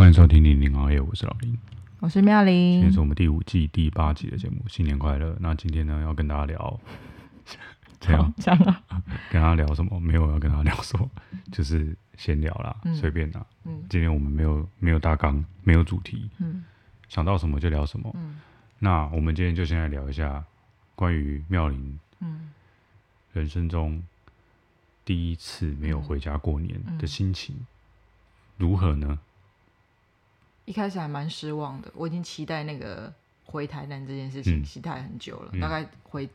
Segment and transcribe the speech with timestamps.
[0.00, 1.58] 欢迎收听零零熬夜，我是老林，
[1.98, 5.36] 我是妙玲，今天是我们第五季第八集的节目，新年快乐！
[5.40, 6.80] 那今天呢，要跟大家聊，
[8.00, 8.32] 这样？
[8.38, 8.82] 讲啊，
[9.30, 10.00] 跟大家聊什么？
[10.00, 11.06] 没有要跟大家聊什么，
[11.52, 13.44] 就是闲聊啦，随、嗯、便啦。
[13.64, 16.64] 嗯，今天我们没有没有大纲，没有主题，嗯，
[17.10, 18.10] 想到什么就聊什么。
[18.14, 18.40] 嗯，
[18.78, 20.42] 那我们今天就先来聊一下
[20.94, 22.48] 关于妙玲，嗯，
[23.34, 24.02] 人生中
[25.04, 27.66] 第一次没有回家过年的心情、嗯、
[28.56, 29.18] 如何呢？
[30.64, 33.12] 一开始还蛮失望的，我已经期待那个
[33.46, 36.28] 回台南这件事情、嗯、期待很久了，大概回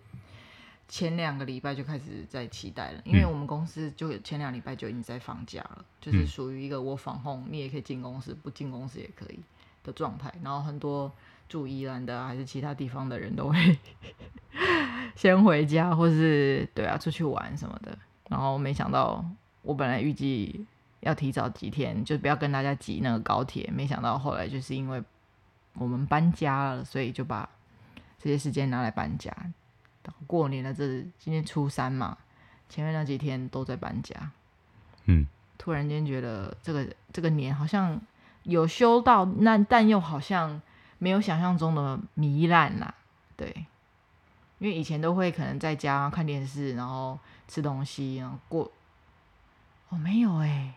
[0.90, 9.40] 前两个礼拜就开始在期待了，因为我们公司就前两礼拜就已经在放假了，嗯、就是属于一个 work from home，你也可以进公司，不进公司也可以
[9.84, 10.34] 的状态。
[10.44, 11.12] 然后很多
[11.48, 13.80] 住宜兰的还是其他地方的人都会
[15.16, 17.98] 先回家，或是对啊出去玩什么的。
[18.30, 19.24] 然后没想到，
[19.62, 20.66] 我本来预计。
[21.06, 23.70] 要提早几天，就不要跟大家挤那个高铁。
[23.72, 25.02] 没想到后来就是因为
[25.74, 27.48] 我们搬家了，所以就把
[28.18, 29.32] 这些时间拿来搬家。
[30.26, 30.84] 过年的这
[31.20, 32.18] 今天初三嘛，
[32.68, 34.16] 前面那几天都在搬家。
[35.06, 35.28] 嗯，
[35.60, 38.02] 突然间觉得这个这个年好像
[38.42, 40.60] 有修到，那但又好像
[40.98, 42.96] 没有想象中的糜烂啦。
[43.38, 43.66] 对，
[44.58, 48.72] 因为以前都会可能在家看电视，然后吃东西，然后过。
[49.90, 50.74] 哦，没有哎、欸。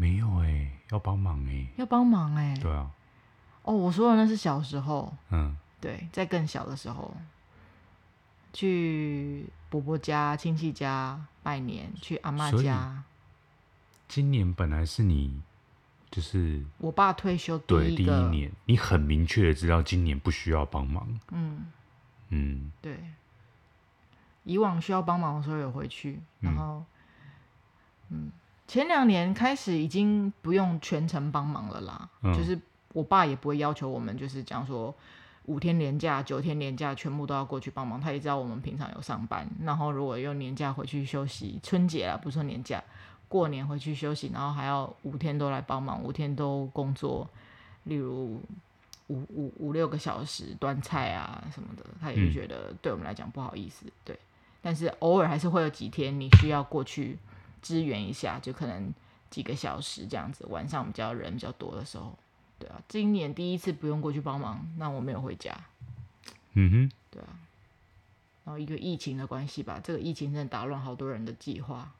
[0.00, 2.90] 没有哎、欸，要帮忙哎、欸，要帮忙哎、欸，对啊，
[3.64, 7.14] 哦，我说的那是小时候，嗯，对，在更小的时候，
[8.54, 13.04] 去伯伯家、亲戚家拜年，去阿妈家。
[14.08, 15.42] 今年本来是你，
[16.10, 21.66] 就是我爸退休第对第一年，你很明确的知道今年不需要帮忙，嗯。
[22.30, 22.96] 嗯，对，
[24.44, 26.86] 以往需要帮忙的时候有回去，然后，
[28.08, 28.24] 嗯。
[28.24, 28.32] 嗯
[28.70, 32.56] 前两年开始已经不用全程帮忙了啦，嗯、就是
[32.92, 34.94] 我爸也不会要求我们，就是讲说
[35.46, 38.00] 五天年假、九天年假全部都要过去帮忙。
[38.00, 42.80] 他也知道我们平常有上班，然后如果用年假回去休息，春节啊不是说年假，
[43.26, 47.28] 过年回去休息，然后还要五天都来帮忙，五天都工作，
[47.82, 48.40] 例如
[49.08, 53.86] 五五五六个小时端菜啊什么的，他也觉得对我们来讲不好意思。
[54.04, 54.16] 对，
[54.62, 57.18] 但是偶尔还是会有几天你需要过去。
[57.62, 58.92] 支援一下，就可能
[59.30, 60.46] 几个小时这样子。
[60.46, 62.18] 晚上比较人比较多的时候，
[62.58, 65.56] 对啊，今年第一次不用过去帮忙，那我没有回家。
[66.54, 67.28] 嗯哼，对啊。
[68.44, 71.92] 然后一个疫情的关系吧，这个疫情真的打乱好多人的计划。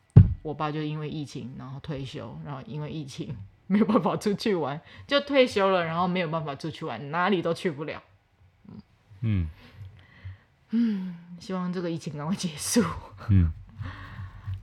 [0.43, 8.03] 我爸就因为疫情，然后退休，然后因为疫情没有办法出去玩，就退休了，然后没有办法出去玩，哪里都去不了。
[9.21, 9.48] 嗯
[10.71, 12.82] 嗯，希望这个疫情赶快结束。
[13.28, 13.53] 嗯。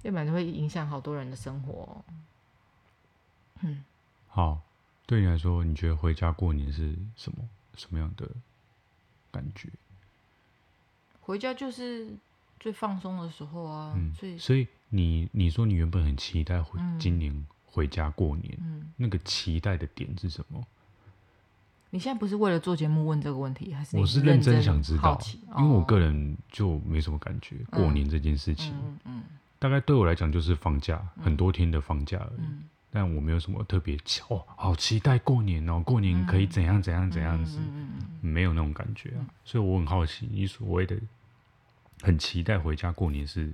[0.08, 2.06] 要不然就会影响好多人的生活哦。
[3.62, 3.84] 嗯，
[4.30, 4.62] 好，
[5.06, 7.40] 对你来说，你觉得回家过年是什么
[7.76, 8.26] 什么样的
[9.30, 9.68] 感觉？
[11.20, 12.08] 回家就是
[12.58, 13.94] 最放松的时候啊。
[13.98, 20.66] 嗯，最所以你你说你原本很期待回今年回家过年，嗯，那个期待的点是什么？
[21.90, 25.20] 你现在不是为了做节目问这个问题，还是我是认真想知道？
[25.58, 29.24] 因为我个人就没什么感觉，过年这件事情，嗯嗯。
[29.60, 32.42] 大概对我来讲就是放假，嗯、很多天的放假而已。
[32.42, 37.60] 嗯、但我没有什么特别期哦，好期待过年哦，过年可以怎样怎样怎样子，
[38.22, 39.20] 没有那种感觉啊。
[39.20, 40.96] 嗯、所以我很好奇，你所谓的
[42.02, 43.52] 很期待回家过年是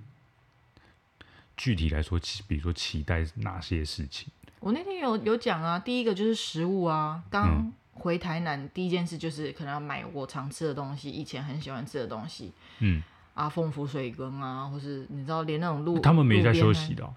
[1.55, 4.27] 具体来说，比如说期待哪些事情？
[4.59, 13.01] 我那天有有讲啊，第一个就是食物啊，刚回台南、嗯、第一件事就是可能要买我常吃的东西，以前很喜欢吃的东西，嗯。
[13.33, 17.13] 啊，凤福水羹啊，或是你知道，连那种路他们没在休息的、哦。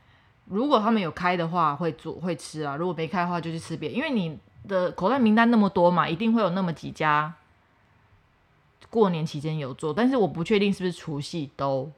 [0.47, 3.91] 如果他们有开的话，会做会吃啊；如果没开的话，就去吃别。
[3.91, 7.34] 因为你的口袋名单那么多嘛，一定会有那么几家
[8.88, 9.93] 过年期间有做。
[9.93, 11.91] 但是我不确定是不是除夕都，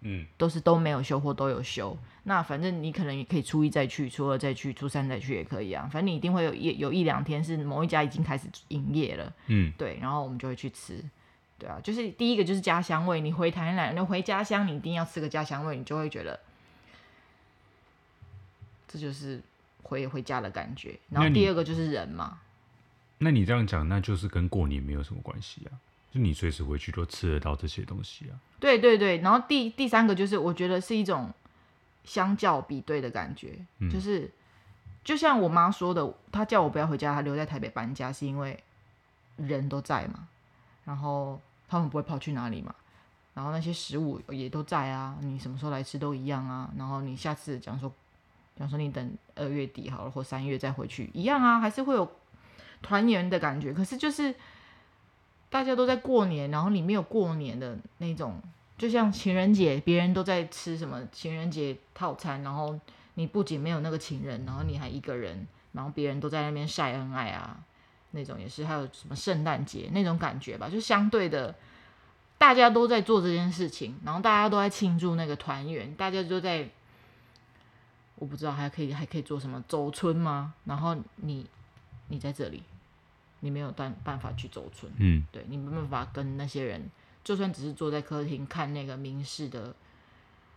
[0.00, 1.96] 嗯，都是都没有休或都有休。
[2.24, 5.88] 那反正你可能也可以初一再去，初二再去，初三再去也可以啊。
[5.92, 11.04] 反正你一定会有一有一两天是某一家已经开始营业了，嗯，对，然后我们就会去吃。
[11.60, 13.20] 对啊，就是第一个就是家乡味。
[13.20, 16.40] 你回台南，你回家乡，你一定要吃个家乡味，你就会觉得
[18.88, 19.42] 这就是
[19.82, 20.98] 回回家的感觉。
[21.10, 22.40] 然后第二个就是人嘛。
[23.18, 25.76] 那你这样讲，那就是跟过年没有什么关系啊？
[26.10, 28.40] 就你随时回去都吃得到这些东西啊？
[28.58, 29.18] 对对对。
[29.18, 31.30] 然后第第三个就是，我觉得是一种
[32.04, 34.30] 相较比对的感觉，嗯、就是
[35.04, 38.58] 就像我妈说的，她叫我不要回家，她留在台北搬家，是因为
[39.36, 40.26] 人都在嘛。
[40.86, 41.38] 然后。
[41.70, 42.74] 他们不会跑去哪里嘛，
[43.32, 46.68] 然后那些食物也都在啊，你什么时候来吃都一样啊。
[46.76, 47.92] 然后你下次讲说
[48.56, 52.10] 讲说你等二月底好了，或三月再回去，一样啊，还是会有
[52.82, 53.72] 团圆的感觉。
[53.72, 54.34] 可是就是
[55.48, 58.42] 大家都在过年，然后你没有过年的那种，
[58.76, 62.76] 就像情人节，别人都在吃什么情人节套餐，然后
[63.14, 67.60] 你不仅没有那个情人，然后你还一个人，然后别人都在那边晒恩爱啊，
[68.12, 71.54] 那种也是，还有什么圣诞节那种感觉吧，就相对的。
[72.38, 76.66] 大家都在做这件事情，然后大家都在庆祝那个团圆，大家就在，
[78.14, 80.54] 我不知道还可以还可以做什么走春吗？
[80.64, 81.46] 然后你
[82.08, 82.62] 你在这里，
[83.40, 86.90] 你没有办办法去走春，嗯，对，你没办法跟那些人，
[87.22, 89.76] 就算只是坐在客厅看那个明视的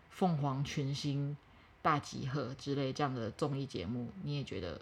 [0.10, 1.36] 凤凰群星
[1.82, 4.80] 大集合之类这样的综艺节目，你也觉得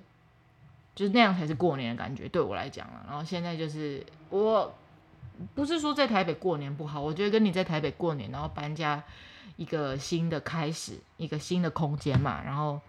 [1.01, 3.03] 就是那样才是过年的感觉，对我来讲了。
[3.07, 4.74] 然后现在就是我。
[5.56, 9.03] 不是说在台北过年不好，我觉得跟你在台北过年，然后搬家
[9.56, 12.80] 一个新的开始，一个新的空间嘛，然后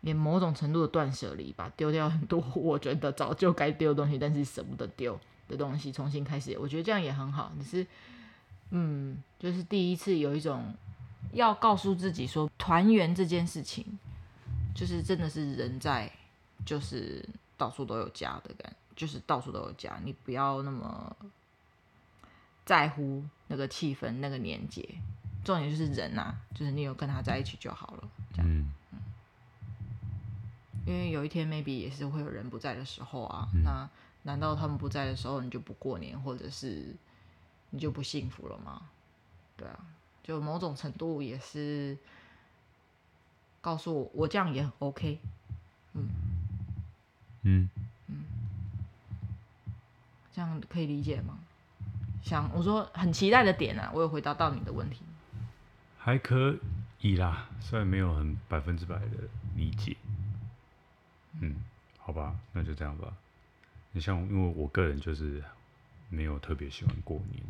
[0.00, 5.16] 也某种程度的断舍离吧，丢掉很多我觉得早就该丢的东西，但是舍不得丢
[5.46, 7.52] 的东西，重新开始，我觉得这样也很好。
[7.60, 7.86] 只是，
[8.70, 10.74] 嗯，就是第一次有一种
[11.34, 13.84] 要告诉自己说，团圆这件事情，
[14.74, 16.10] 就是真的是人在，
[16.64, 21.16] 就是到处都有家的感觉，就是到处都有家，你不要那么。
[22.64, 24.84] 在乎那个气氛，那个年节，
[25.44, 28.48] 重点就是人呐、啊，就是你有跟他在一起就好了，这样。
[28.48, 28.72] 嗯，
[30.84, 33.88] 因为有一天 maybe 也是会有人不在的时候啊，嗯、那
[34.24, 36.92] 难道他们不在的时候你就不过年，或者是
[37.70, 38.82] 你就不幸福了吗？
[39.56, 39.86] 对啊，
[40.24, 41.96] 就某种程度也是
[43.60, 45.20] 告诉我，我这样也很 OK。
[45.92, 46.08] 嗯
[47.46, 47.70] 嗯。
[48.08, 48.24] 嗯，
[50.34, 51.38] 这样可以理解吗？
[52.22, 55.00] 想我说很期待的点啊，我有回答到你的问题，
[55.96, 56.56] 还可
[57.00, 59.06] 以啦，虽然没有很百分之百的
[59.54, 59.96] 理解，
[61.40, 61.54] 嗯，
[61.98, 63.12] 好吧，那就这样吧。
[63.92, 65.40] 你像因为我个人就是
[66.08, 67.42] 没有特别喜欢过年，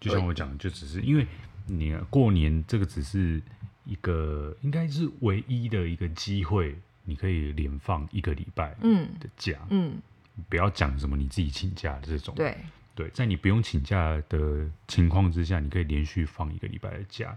[0.00, 1.26] 就像我讲，就只是因为
[1.66, 3.42] 你过年这个只是
[3.84, 10.00] 一个应该是唯一的一个机会，你可以连放一个礼拜嗯的假，嗯，
[10.36, 12.56] 嗯不要讲什么你自己请假的这种，对。
[12.94, 17.34] 对，在你不用请假的情况之下，你可以连续放一个礼拜的假，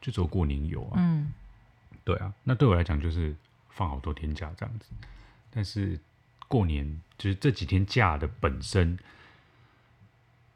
[0.00, 0.92] 就走过年游啊。
[0.94, 1.32] 嗯，
[2.04, 3.34] 对啊，那对我来讲就是
[3.68, 4.86] 放好多天假这样子。
[5.50, 5.98] 但是
[6.46, 8.96] 过年就是这几天假的本身，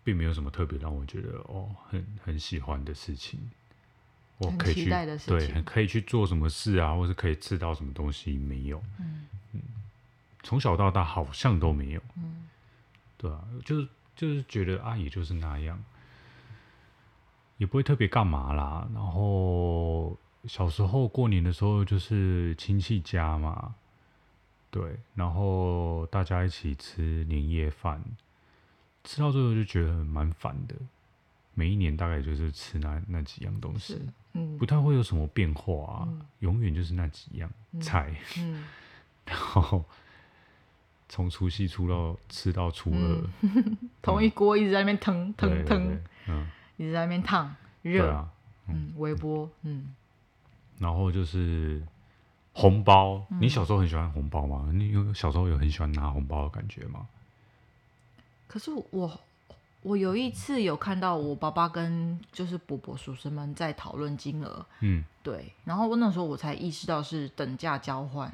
[0.05, 3.41] 并没有什么特别让我觉得哦很很喜欢的事情。
[4.39, 4.91] 我可以去
[5.27, 8.83] 对，可以去做什么事啊，或是可以吃到什么东西没有？
[8.99, 9.63] 嗯嗯，
[10.43, 12.01] 从小到大好像都没有。
[12.17, 12.49] 嗯，
[13.17, 13.89] 对啊，就是。
[14.17, 15.79] 就是觉得啊，也就是那样，
[17.59, 18.89] 也不会特别干嘛啦。
[18.95, 20.17] 然后
[20.47, 23.75] 小时候过年的时候，就是亲戚家嘛，
[24.71, 28.03] 对，然后大家一起吃年夜饭，
[29.05, 30.75] 吃到最后就觉得蛮烦的。
[31.53, 34.01] 每一年大概就是吃那那几样东西，
[34.37, 37.51] 嗯，不太会有什么变化啊，嗯，永远就是那几样
[37.81, 38.65] 菜，嗯，嗯
[39.27, 39.85] 然后。
[41.09, 46.45] 从除夕出到吃到初二，嗯、 同一锅一直在那边腾腾腾，嗯，
[46.77, 48.29] 一直在那边烫热，啊、
[48.67, 49.95] 嗯，微波，嗯，
[50.81, 51.81] 然后就是
[52.53, 54.69] 红包，嗯、你小时候很喜欢红包吗？
[54.75, 57.07] 你有小时候有很喜欢拿红包的感觉吗？
[58.49, 59.21] 可是我
[59.87, 68.29] 我有一次有看到我爸爸跟就是伯伯叔叔们在讨论金额，嗯，对，然后我那时候我才意识到是等价交换，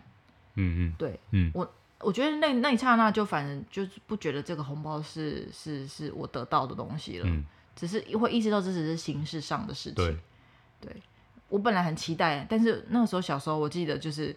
[0.55, 1.71] 嗯嗯，对，嗯，我。
[2.05, 7.45] 我觉得那那一刹那就反正就是不觉得这个红包是是是我得到的东西了，嗯、
[7.77, 9.95] 只是会意识到这只是形式上的事情。
[9.95, 10.17] 对，
[10.81, 11.03] 对，
[11.49, 14.35] 我本来很期待，但是那个时候小时候我记得就是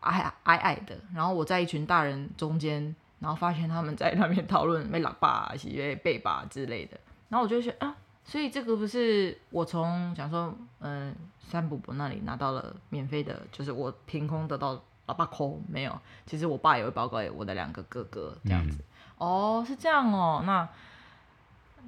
[0.00, 7.00] 矮矮矮的，然后我在一群大人中间，然后发现他们在那边讨论被喇叭、是因背吧之类的，
[7.30, 14.78] 然后我就觉得啊，所以这个不是我从想说嗯三伯伯那里拿到了免费的，就是我凭空得到。
[15.06, 18.78] 爸爸抠没有，其实我爸也会报告给我的两个哥哥这样子。
[18.78, 18.82] 嗯、
[19.18, 20.66] 哦，是这样哦，那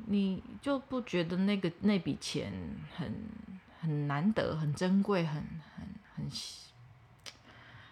[0.05, 2.53] 你就不觉得那个那笔钱
[2.95, 3.11] 很
[3.81, 5.37] 很难得、很珍贵、很
[5.75, 6.31] 很很很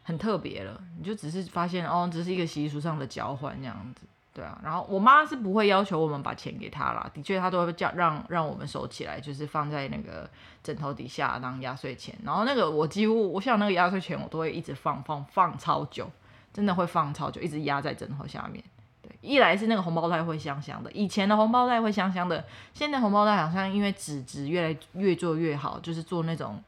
[0.05, 0.81] 很特别了？
[0.97, 4.07] 你就只是发现哦，只是一个习俗上的交换这样子。
[4.33, 10.29] 对啊，然后我妈是不会要求我们把钱给她啦，的确她都会叫让让我们收起来，就是放在那个
[10.61, 12.13] 枕头底下当压岁钱。
[12.25, 16.11] 然后那个我几乎我像那个压岁钱，我都会一直放放放超久，
[16.53, 18.61] 真的会放超久，一直压在枕头下面。
[19.01, 26.61] 对，一来是那个红包袋会香香的，以前的红包袋会香香的，现在红包袋好像因为纸质越来越做越好，就是做那种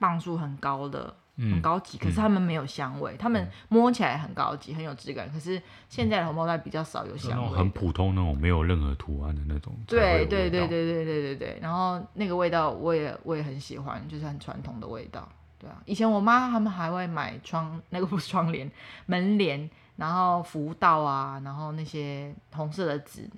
[0.00, 5.30] 磅数很高的很高级，可是他们没有香味，他们摸起来很高级，很有质感。
[5.30, 9.74] 可是现在的红包袋比较少有香味，很普通那种没有任何图案的那种。
[9.86, 11.58] 对对对对对对对对。
[11.60, 15.28] 然后那个味道我也我也很喜欢，就是很传统的味道。
[15.58, 18.70] 对啊，以前我妈他们还会买窗那个不是窗帘
[19.04, 23.28] 门帘，然后福到啊，然后那些红色的纸，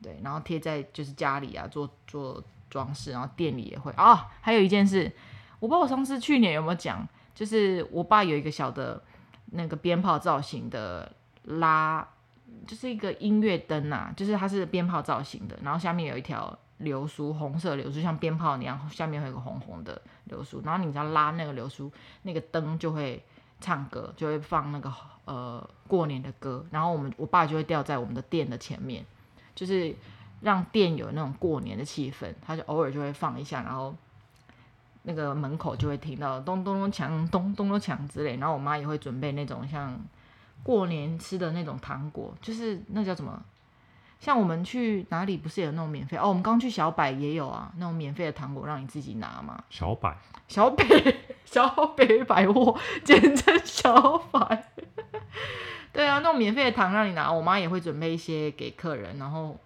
[0.00, 4.20] 对，然后贴在就是家里啊做做装饰，然后店里也会啊、哦。
[4.40, 5.10] 还有一件事。
[5.58, 9.02] 我不知道我上次去年有没有讲，就是我爸有一个小的
[9.52, 11.10] 那个鞭炮造型的
[11.44, 12.06] 拉，
[12.66, 21.90] 就是一个音乐灯呐，就是它是鞭炮造型的，然后下面有一条流苏，红色流苏像鞭炮那样，下面会有个红红的流苏，然后你只要拉那个流苏，
[22.22, 23.22] 那个灯就会
[23.60, 24.92] 唱歌，就会放那个
[25.24, 29.04] 呃过年的歌，然后我们我爸就会吊在我们的店的前面，
[29.54, 29.94] 就是
[30.42, 33.94] 让店有那种过年的气氛，他就偶尔就会放一下，然后。
[35.02, 39.98] 那个门口就会听到咚咚咚锵，咚咚咚锵之类，然后我妈也会准备那种像
[40.62, 43.42] 过年吃的那种糖果，就是那叫什么？
[44.18, 46.18] 像我们去哪里不是有那种免费？
[46.18, 49.64] 哦，我们刚去小百也有啊，那种免费的糖果让你自己拿嘛。
[49.70, 50.14] 小百，
[50.46, 50.84] 小北，
[51.46, 54.66] 小北百货，简称小百。
[55.92, 59.58] 对啊，那种免费的糖让你拿，我妈也会准备一些给客人，然后。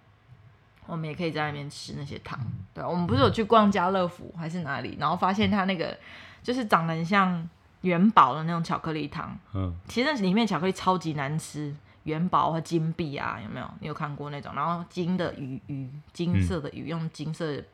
[0.87, 2.39] 我们也可以在那边吃那些糖，
[2.75, 5.97] 对，我们不是有去逛家乐福还是哪里，然后发现它那个
[6.43, 7.49] 就是长得很像
[7.81, 13.71] 元宝的那种巧克力糖，嗯，其实那里面巧克力超级难吃，元宝和金币啊，有没有？
[13.81, 14.55] 你有看过那种？
[14.55, 17.65] 然后金的鱼鱼，金色的鱼，用金色的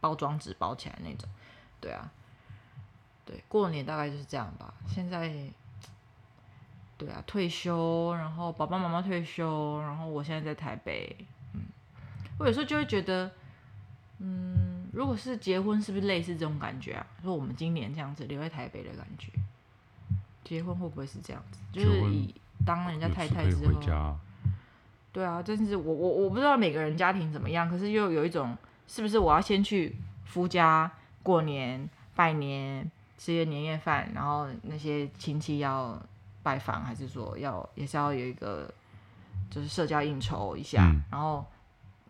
[0.00, 1.28] 包装纸包起来那种，
[1.80, 2.08] 对啊，
[3.24, 4.72] 对，过年大概就是这样吧。
[4.86, 5.34] 现在，
[6.96, 11.16] 对啊，退休，然后爸爸妈妈退休，然后我现在在台北。
[12.38, 13.30] 我有时候就会觉得，
[14.18, 17.06] 嗯，如果是结婚，是不是类似这种感觉啊？
[17.22, 19.30] 说我们今年这样子留在台北的感觉，
[20.42, 21.60] 结婚会不会是这样子？
[21.72, 22.34] 就是以
[22.66, 24.18] 当人家太太之后，
[25.12, 28.56] 对啊，但是我我我不知道每个人家庭怎么样，可是又有一种，
[28.88, 30.90] 是不是我要先去夫家
[31.22, 36.00] 过年拜年，吃个年夜饭，然后那些亲戚要
[36.42, 38.72] 拜访，还是说要也是要有一个
[39.50, 41.44] 就是社交应酬一下，嗯、然后。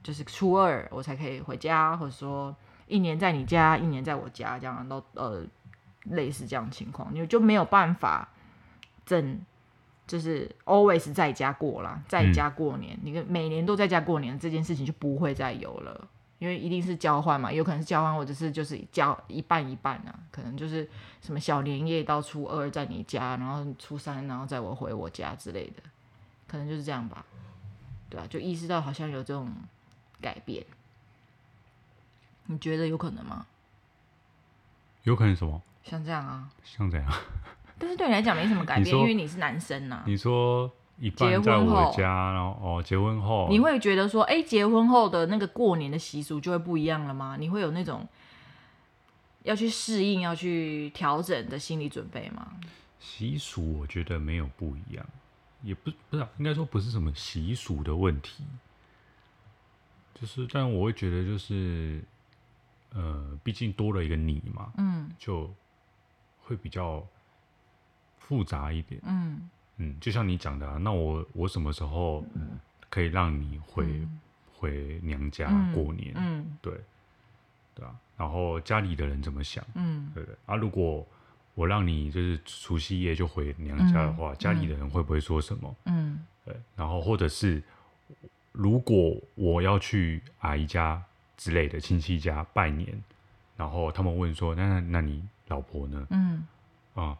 [0.02, 2.54] 就是初二我才可以回家，或者说
[2.88, 5.42] 一年在你家，一年在我家，这样都呃
[6.06, 8.28] 类似这样的情况，你就没有办法
[9.06, 9.40] 整，
[10.06, 16.08] 就是 always 在家过啦，在家过年，嗯、你每年都在家过年这件事情就不会再有了，
[16.40, 20.88] 因为一定是交换嘛，有可能是交换，或者是就是交一半一半啊，可能就是
[21.20, 25.82] 什么小年夜到初二在你家，然后初三然后再我回我家之类的，
[26.48, 27.24] 可能就是这样吧，
[28.10, 29.48] 对啊，就意识到好像有这种。
[30.22, 30.64] 改变，
[32.46, 33.44] 你觉得有可能吗？
[35.02, 35.60] 有可能什么？
[35.82, 36.48] 像这样啊？
[36.64, 37.12] 像这样？
[37.78, 40.04] 但是对你来讲没什么改变，因为你是男生呐、啊。
[40.06, 47.36] 你说一半在我家，然后哦，结婚后你会觉得说，哎、欸，结婚后的那个过年的习俗就会不一样了吗？
[47.36, 48.06] 你会有那种
[49.42, 52.52] 要去适应、要去调整的心理准备吗？
[53.00, 55.04] 习俗我觉得没有不一样，
[55.62, 58.44] 也不不是、啊，应该说不是什么习俗的问题。
[60.22, 62.00] 就是，但我会觉得，就是，
[62.94, 65.52] 呃，毕竟多了一个你嘛，嗯，就
[66.44, 67.04] 会比较
[68.20, 72.24] 复杂一点，嗯嗯，就像你讲的啊，那我我什么时候
[72.88, 74.20] 可以让你回、嗯、
[74.54, 76.12] 回娘家过年？
[76.14, 76.80] 嗯，嗯对，
[77.74, 79.66] 对啊，然后家里的人怎么想？
[79.74, 81.04] 嗯，对对啊，如果
[81.56, 85.74] 我让你就是除夕夜就回娘家的话，嗯、家里的人会不会说什么？
[85.86, 87.60] 嗯，对，然后或者是。
[88.52, 91.02] 如果我要去阿姨家
[91.36, 93.02] 之类的亲戚家拜年，
[93.56, 96.46] 然后他们问说：“那那你老婆呢？”嗯，
[96.94, 97.16] 啊，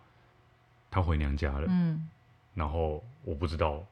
[0.91, 1.67] 她回娘家了。
[1.69, 2.09] 嗯，
[2.55, 3.83] 然后我不知道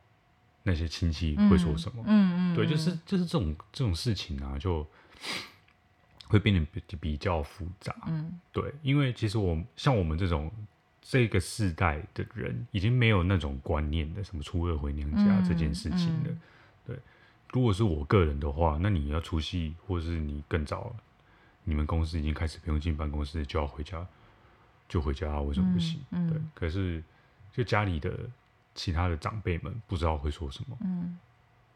[0.63, 2.03] 那些亲戚会说什么。
[2.07, 4.87] 嗯嗯，嗯，对，就是就是这种这种事情啊，就
[6.29, 7.97] 会变得比比较复杂。
[8.07, 10.53] 嗯，对，因为其实我像我们这种
[11.01, 16.27] 这个世代的人，已经没有那种观念的，什么初二回娘家这件事情了。
[16.27, 16.41] 嗯嗯、
[16.87, 16.99] 对。
[17.53, 20.95] 如果是我个人的话，那你要除夕，或者是你更早，
[21.65, 24.07] 你们公司已经开始不用进办公室，就要回家，
[24.89, 26.01] 就回家，为什么不行？
[26.11, 27.03] 嗯嗯、对，可是
[27.53, 28.19] 就家里的
[28.75, 31.19] 其他的长辈们不知道会说什么，嗯，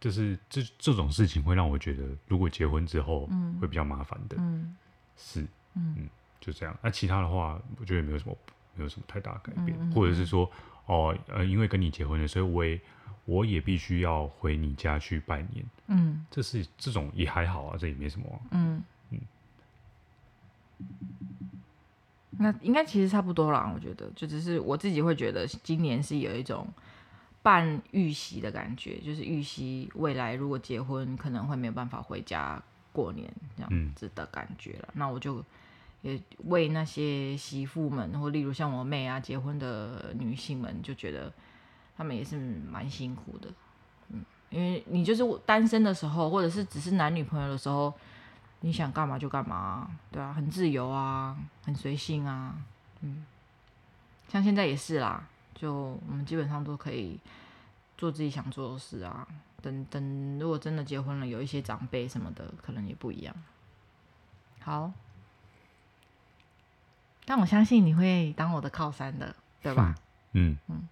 [0.01, 3.29] 就是这这种事情会让我觉得，如果结婚之后
[3.61, 4.77] 会比较麻烦的，嗯，
[5.17, 5.43] 是，
[5.75, 6.09] 嗯，嗯，
[6.41, 6.77] 就这样。
[6.81, 8.37] 那其他的话，我觉得也没有什么，
[8.77, 10.49] 没有什么太大改变，或者是说，
[10.87, 12.81] 哦，呃，因为跟你结婚了，所以我也。
[13.27, 19.19] 我也必须要回你家去拜年，嗯，这是这种也还好啊，这也没什么，嗯嗯。
[22.33, 26.69] 那应该其实差不多啦，我觉得就只是我自己会觉得今年是有一种
[27.43, 32.63] 半预习的感觉，就是预习未来如果结婚可能会没有办法回家
[32.93, 34.89] 过年这样子的感觉了。
[34.89, 35.43] 嗯、那我就
[36.05, 41.33] 也为那些媳妇们，或例如像我妹啊结婚的女性们，就觉得
[41.97, 43.49] 她们也是蛮辛苦的，
[44.11, 47.93] 嗯，因为你就是单身的时候，或者是只是男女朋友的时候。
[48.61, 52.57] 你想干嘛就干嘛，对啊，很自由啊，很随性啊，
[53.03, 53.27] 嗯，
[54.27, 55.75] 像现在也是啦，就
[56.09, 57.21] 我们基本上都可以
[57.99, 59.29] 做自己想做的事啊。
[59.61, 63.37] 等等，如果真的结婚了，有一些长辈什么的，可能也不一样。
[64.61, 64.91] 好，
[67.25, 69.95] 但我相信你会当我的靠山的，对吧？
[70.33, 70.89] 嗯嗯，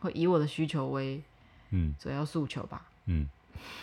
[0.00, 1.22] 会以我的需求为
[1.70, 2.82] 嗯主要诉求吧？
[3.06, 3.28] 嗯，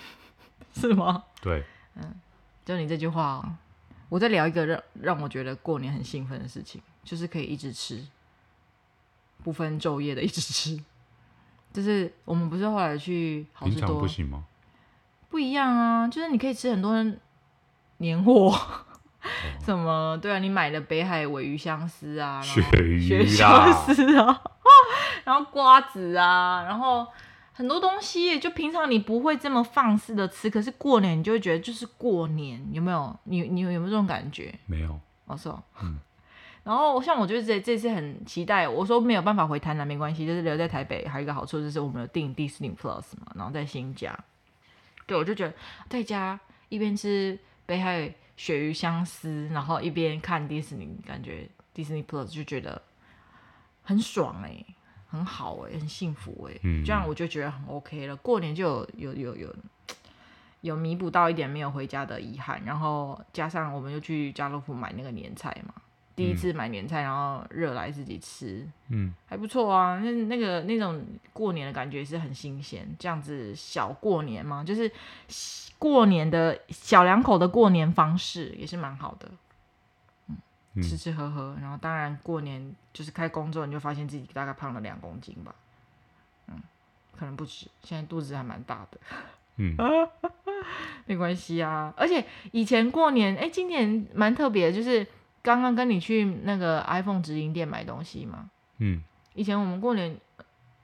[0.74, 1.24] 是吗？
[1.42, 1.64] 对，
[1.96, 2.16] 嗯。
[2.66, 3.56] 就你这句话哦，
[4.10, 8.04] 我在聊一个让让我觉得过年很兴奋的事情，就是可以一直吃，
[9.44, 10.84] 不分昼夜的一直吃。
[11.72, 14.46] 就是我们不是后来去好市多，不行吗？
[15.30, 16.96] 不一样啊，就是你可以吃很多
[17.98, 18.86] 年货，哦、
[19.64, 24.42] 什么对啊，你买了北海尾鱼香丝啊，鳕鱼香丝啊，
[25.26, 27.06] 然后瓜子啊，然后。
[27.58, 33.18] 很多东西就平常你不会这么放肆的吃，可是过年你就会觉得就是过年，有没有？
[33.24, 34.54] 你你有没有这种感觉？
[34.66, 35.00] 没有。
[35.24, 35.64] 我说哦。
[35.82, 35.98] 嗯。
[36.66, 44.14] 然后像我觉得这这次很期待，我说没有办法回台南没关系，就是留在台北还有一个好处就是我们有订 Disney Plus 嘛，然后在新家。
[45.06, 45.54] 对，我就觉得
[45.88, 52.82] 在家一边吃北海鳕鱼相思，然后一边看 Disney，感觉 Disney Plus 就觉得
[53.84, 54.66] 很爽哎、欸。
[55.08, 58.16] 很好哎、欸，很幸福哎、欸，嗯、这样我就觉得很 OK 了。
[58.18, 59.56] 过年就有有有有
[60.60, 65.74] 有弥补到一点没有回家的遗憾，然后加上我们又去家乐福买那个年菜嘛，
[66.16, 70.00] 第一次买年菜，然后热来自己吃，嗯，还不错啊。
[70.00, 74.90] 那那个那种过年的感觉是很新鲜，这样子小过年嘛，就是
[75.78, 79.30] 过年的小两口的过年方式也是蛮好的。
[80.78, 85.56] 嗯吃吃喝喝，然后当然过年就是开工作，你就发现自己大概胖了两公斤吧，
[86.48, 86.62] 嗯，
[87.18, 89.00] 可能不止，现在肚子还蛮大的，
[89.56, 89.78] 嗯，
[91.08, 91.94] 没关系啊。
[91.96, 95.08] 而且以前过年，哎，今年蛮特别的，就是
[95.46, 99.04] 刚刚跟你去那个 iPhone 直营店买东西嘛，嗯，
[99.36, 100.18] 以前我们过年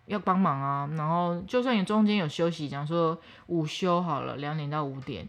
[0.05, 5.27] 要帮忙啊，然后就算你中间有休息，讲说午休好了，两点到五点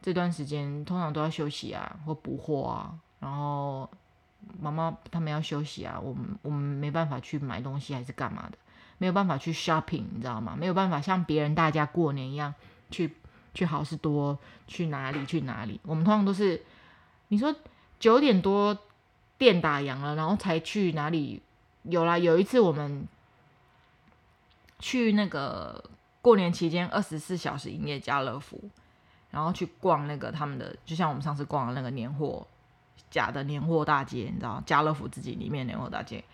[0.00, 2.94] 这段时间，通常都要休息啊，或补货啊。
[3.20, 3.88] 然后
[4.58, 8.56] 妈妈他们要休息啊，我们我们没办法去买东西还是干嘛的，
[8.96, 10.56] 没有办法去 shopping，你知道吗？
[10.58, 12.54] 没有办法像别人大家过年一样
[12.90, 13.14] 去
[13.52, 15.78] 去好事多去哪里去哪里。
[15.84, 16.62] 我们通常都是
[17.28, 17.54] 你说
[18.02, 18.76] 九点多
[19.38, 21.40] 店打烊了，然后才去哪里。
[21.84, 23.06] 有啦，有一次我们
[24.80, 25.84] 去那个
[26.20, 28.60] 过年期间二十四小时营业家乐福，
[29.30, 32.44] 然后去逛那个他们的，就像我们上次逛的那个年货。
[33.08, 36.24] 假的年货大街，你知道家乐福自己里面年货大街，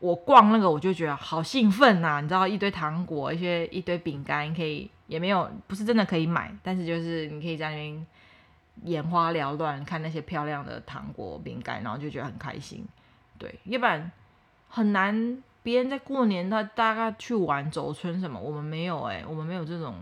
[0.00, 2.20] 我逛那个我就觉得好兴奋呐！
[2.20, 8.06] 你知道一堆糖果，一些一堆饼干，可以也没有不是真的可以买，但是就是你可以在那边
[8.82, 12.84] 眼花缭乱看那些漂亮的糖果饼干，然后就觉得很开心。
[13.38, 14.10] 对，要不然
[14.68, 15.42] 很难。
[15.62, 19.96] 别人在过年他大概去玩走春什么，我们没有哎、我们没有这种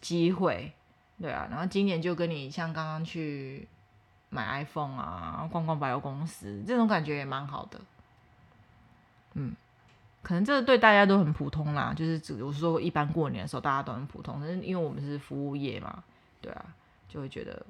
[0.00, 0.72] 机会。
[1.20, 3.68] 对啊，然后今年就跟你像刚刚去。
[4.28, 7.80] 买 iPhone 啊，逛逛百货公司，这种感觉也蛮好的。
[9.34, 9.54] 嗯，
[10.20, 16.02] 可能这对大家都很普通啦，就是只我是说一般过年的时候大家都很普通，但是因为我们是服务业嘛，
[16.42, 16.66] 对啊，
[17.16, 17.64] 就会觉得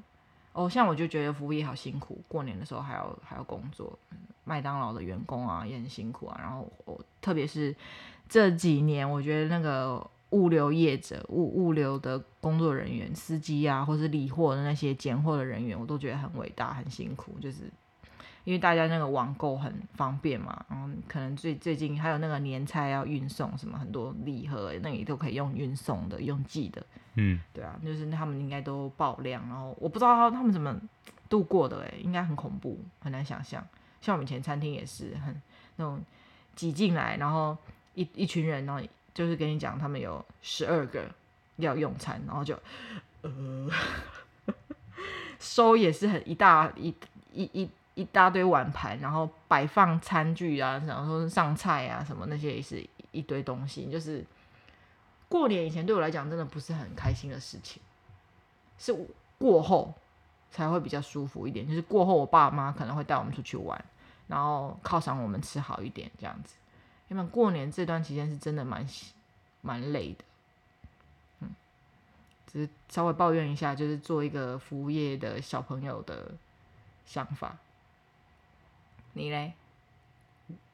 [0.53, 3.97] 哦，像我就觉得服务业好辛苦，过年的时候还要还要工作，
[4.43, 7.73] 麦当劳的员工啊也很辛苦啊，然后我特别是
[8.29, 10.05] 这几年，我觉得那个。
[10.31, 17.39] 物流业者、物物流的工作人员、司机啊，或是理货的那些拣货的人员，我都觉得很伟大、很辛苦。
[17.41, 17.71] 就是
[18.47, 26.83] 因为大家那个网购很方便嘛，然后可能最最近还有那个年菜要运送，什么很多礼盒，那也都可以用运送的、用寄的。
[27.17, 30.75] 嗯，对啊，就是他们应该都爆量，然后我不知道他们怎么
[31.29, 33.63] 度过的，诶，应该很恐怖，很难想象。
[34.01, 35.43] 像我们以前餐厅也是很
[35.77, 36.01] 那种
[36.55, 37.55] 挤进来，然后
[37.95, 38.83] 一一群人，然后。
[39.17, 41.03] 就是跟你讲，他们有十二个
[41.57, 42.55] 要用餐，然后就
[43.23, 43.67] 呃
[45.41, 46.95] 收也是很一大一
[47.33, 53.91] 一一一大堆碗盘，然后摆放餐具啊，然后说上菜啊什么那些也是一堆东西。
[53.91, 54.23] 就是
[55.31, 57.81] 过年以前对我来讲真的不是很开心的事情，
[58.79, 58.95] 是
[59.39, 59.95] 过后
[60.51, 61.67] 才会比较舒服一点。
[61.67, 63.83] 就是过后我爸妈可能会带我们出去玩，
[64.27, 66.55] 然后犒赏我们吃好一点这样子。
[67.09, 68.87] 因为过年这段期间是真的蛮
[69.63, 70.25] 蛮累的，
[71.41, 71.49] 嗯，
[72.47, 76.33] 只是稍微抱怨一下，就是做一个服务业的小朋友的
[77.07, 77.57] 想法。
[79.17, 79.55] 你嘞？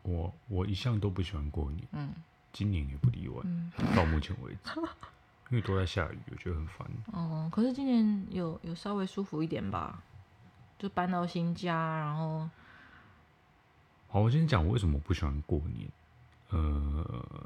[0.02, 2.12] 我我一向都不喜欢过年，嗯，
[2.52, 4.70] 今年也不例外，嗯，到目前为止，
[5.50, 6.86] 因为都在下雨，我觉得很烦。
[7.12, 10.02] 哦，可是今年有有稍微舒服一点吧？
[10.76, 12.50] 就搬到新家，然后，
[14.08, 15.88] 好，我先讲我为什么不喜欢过年。
[16.50, 16.58] 呃，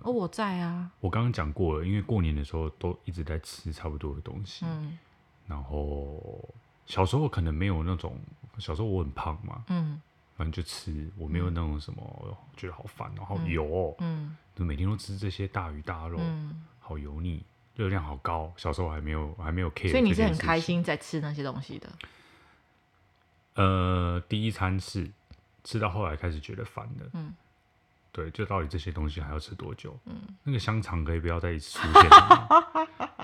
[0.02, 0.90] 哦，我在啊。
[1.00, 4.64] 我刚刚讲过了，因为过年的时候都一直在吃差不多的东西。
[4.64, 4.98] 嗯。
[5.46, 6.42] 然后
[6.86, 8.18] 小时候可能没有那种，
[8.56, 9.62] 小时候我很胖嘛。
[9.68, 10.00] 嗯。
[10.36, 13.94] 反正就吃，我没有那种什么，嗯、觉得好烦哦，好油哦。
[14.00, 14.36] 嗯。
[14.54, 17.42] 就每天都吃这些大鱼大肉，嗯、好油腻，
[17.74, 18.52] 热量好高。
[18.56, 19.90] 小时候还没有还没有 care。
[19.90, 21.88] 所以你是很开心在吃那些东西的。
[23.54, 25.10] 呃，第一餐是
[25.64, 27.08] 吃到后来开始觉得烦的。
[27.14, 27.34] 嗯。
[28.12, 29.98] 对，就到底这些东西还要吃多久？
[30.06, 32.08] 嗯，那个香肠可以不要再一次出现？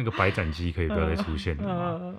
[0.00, 1.62] 那个白斩鸡可以不要再出现了
[2.00, 2.14] 吗？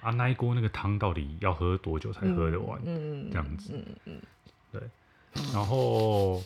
[0.00, 2.80] 啊，那一锅那个汤到底要喝多久才喝得完？
[2.86, 3.84] 嗯，这样子，
[4.72, 4.80] 对。
[5.52, 6.42] 然后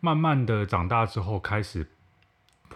[0.00, 1.86] 慢慢的长大之后，开始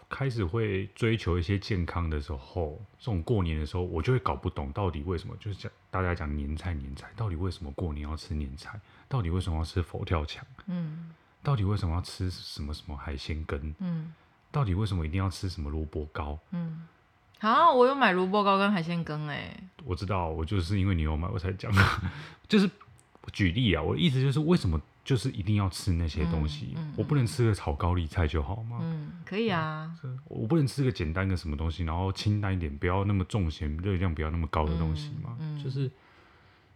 [0.08, 8.78] 开始会追求一些健康的时候，这种过年的时候，我就会搞不懂到底为什么，就是讲大家讲年菜年菜，到底为什么过年要吃年菜？
[9.08, 10.44] 到底为什么要吃佛跳墙？
[10.66, 11.10] 嗯。
[11.42, 13.74] 到底为什么要吃什么什么海鲜羹？
[13.78, 14.12] 嗯，
[14.52, 16.38] 到底为什么一定要吃什么萝卜糕？
[16.50, 16.86] 嗯，
[17.40, 19.52] 好，我有买萝卜糕跟海鲜羹哎。
[19.84, 21.82] 我知道，我就是因为你有买，我才讲的。
[22.46, 22.70] 就是
[23.32, 26.74] 举例啊，我的意思就是为什么就是一定要吃那些东西？
[26.76, 28.78] 嗯嗯、我不能吃个炒高丽菜就好吗？
[28.82, 29.90] 嗯，可以啊。
[30.28, 35.34] 我不能吃个简单的什么东西，然后清淡一点，不要那么重咸，热量不要那么高的东西吗？
[35.40, 35.90] 嗯嗯、就是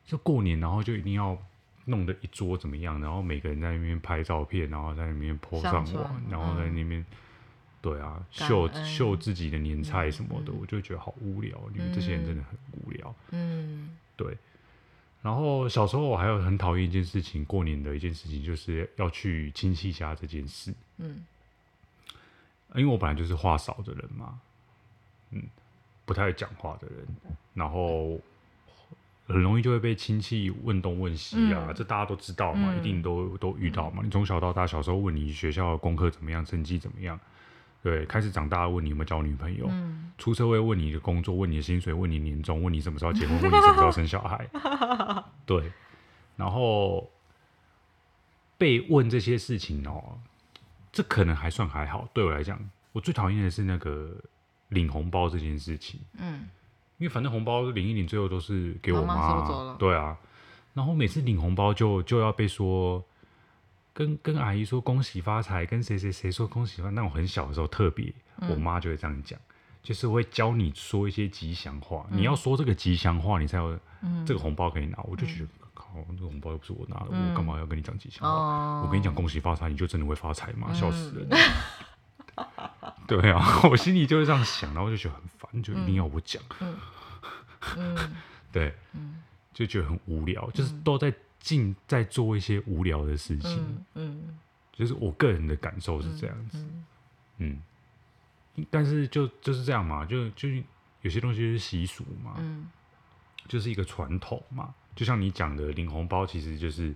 [0.07, 1.38] 就过年，然后就一定要。
[1.87, 2.98] 弄得一桌怎么样？
[2.98, 7.05] 然后每个人在那边拍照片，然后在那边 po 上网，上然后在那边，嗯、
[7.85, 11.61] 对啊，秀秀自己的年菜什么的，嗯、我就觉得好无聊。
[11.77, 13.14] 因为这些人真的很无聊。
[13.33, 14.35] 嗯，对。
[15.20, 20.73] 然后小时候我还有很讨厌一件事情，过年的一件事情就是要去亲戚家这件事。
[20.97, 21.27] 嗯，
[22.75, 24.40] 因为我本来就是话少的人嘛，
[25.33, 25.42] 嗯，
[26.07, 27.07] 不太会讲话的人，
[27.53, 28.18] 然后。
[29.27, 34.03] 很容易就会被亲戚问东问西啊，嗯、这大家都知道嘛，嗯、一定都都遇到嘛。
[34.03, 37.18] 嗯、你从小到大，小时候问你学校的功课怎么样，成绩怎么样，
[37.85, 44.49] 对，开始长大问你有没有交女朋友，嗯、出社会问你的工作，问你的薪水，问你年终，问你什么时候结婚，问你什么时候生小孩，
[45.44, 45.70] 对，
[46.37, 47.11] 然后
[48.57, 50.18] 被问这些事情哦，
[50.90, 52.09] 这可能还算还好。
[52.14, 52.59] 对我来讲，
[52.92, 54.16] 我最讨厌的是那个
[54.70, 56.49] 领红包这件事情，嗯。
[56.99, 59.77] 因为反正红包领一领，最后都是给我妈。
[59.81, 60.16] 对啊，
[60.75, 63.05] 然后每次领红包就就要被说，
[63.94, 66.94] 跟跟阿姨说恭喜发财，跟谁谁谁说恭喜发财。
[66.94, 69.38] 那我很小的时候特别，嗯、我妈就会这样讲，
[69.83, 72.04] 就是会教你说一些吉祥话。
[72.11, 73.78] 嗯、你要说这个吉祥话，你才有
[74.26, 74.98] 这个红包可以拿。
[74.98, 78.28] 嗯、我就觉得，靠，这个红包又不是我拿的，嗯、我干嘛要跟你讲吉祥话？
[78.28, 80.74] 哦、我跟你讲恭喜发财，你就真的会发财吗？
[80.74, 81.28] 笑死人！
[81.30, 81.38] 嗯
[83.07, 86.76] 对啊， 我心里就是这样想，然后就觉得很烦，就一定要我讲，嗯，
[87.76, 88.16] 嗯
[88.50, 94.38] 对，嗯，就觉得很无聊，就是都在尽在做一些无聊的事情，嗯，嗯。
[94.72, 96.85] 就是我个人的感受是这样子，嗯，
[97.38, 97.62] 嗯，
[98.57, 100.48] 嗯，但是就就是这样嘛，就就
[101.02, 102.68] 有些东西是习俗嘛，嗯，
[103.46, 106.94] 就是一个传统嘛，就像你讲的领红包，其实就是，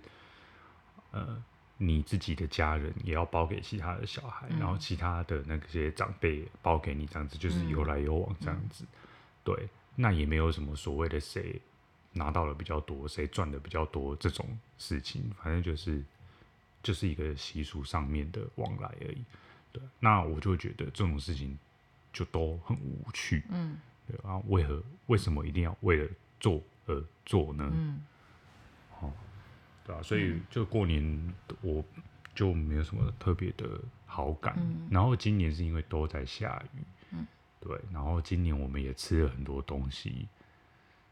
[1.11, 1.41] 呃。
[1.81, 8.83] 你自己的家人也要包给其他的小孩，嗯、然后其他的那些长辈包给你，这样子就是有来有往这样子。
[8.83, 8.97] 嗯、
[9.45, 11.61] 对，那也没有什么所谓的谁
[12.13, 16.03] 拿到了比较多，谁赚的比较多这种事情，反正就是
[16.81, 19.23] 就是一个习俗上面的往来而已。
[19.71, 21.57] 对，那我就觉得这种事情
[22.11, 23.43] 就都很无趣。
[23.49, 27.69] 嗯，对啊，为何为什么一定要为了做而做呢？
[27.73, 28.01] 嗯。
[30.03, 31.83] 所以就过年我
[32.35, 33.67] 就没有什么特别的
[34.05, 34.53] 好感。
[34.59, 37.25] 嗯、然后今年是因为都在下雨，嗯、
[37.59, 37.75] 对。
[37.91, 40.27] 然后今年我们也吃了很多东西，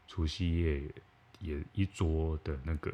[0.08, 0.82] 除夕夜
[1.38, 2.90] 也一桌的那个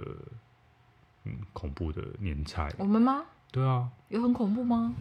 [1.25, 2.71] 嗯恐怖的年菜。
[2.77, 3.25] 我们吗？
[3.51, 3.89] 对啊。
[4.09, 4.93] 有很恐怖吗？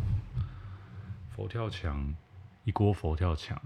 [1.36, 2.16] 佛跳墙，
[2.64, 3.60] 一锅佛跳墙，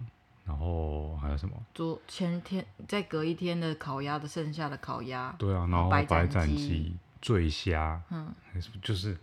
[0.45, 1.55] 然后还有什么？
[1.75, 5.35] 昨前天再隔一天的烤鸭的剩下的烤鸭。
[5.37, 6.97] 对啊，然后白斩鸡。
[7.19, 8.31] 醉虾，嗯，
[8.81, 9.17] 就是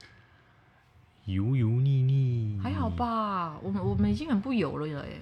[1.27, 3.57] 油油腻腻，还好吧？
[3.63, 5.21] 我们我们已经很不油了耶，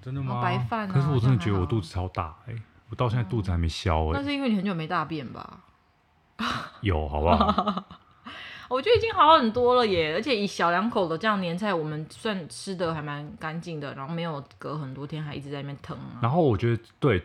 [0.00, 0.40] 真的吗？
[0.40, 2.54] 白饭，可是我真的觉得我肚子超大哎，
[2.92, 4.10] 我到现在肚子还没消哎。
[4.12, 5.60] 那是因为你很久没大便吧？
[6.82, 7.84] 有，好不好？
[8.68, 16.20] 我觉得已经好很多了耶，而且以小两口的这样年菜，我们算吃的还蛮干净的，然后没有隔很多天还一直在那边疼啊。
[16.20, 17.24] 然后我觉得对，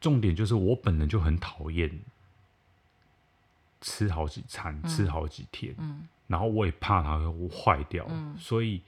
[0.00, 1.90] 重点就是我本人就很讨厌
[3.82, 8.80] 吃好几餐，嗯、吃好几天，嗯、然后我也怕它会坏掉，嗯、所以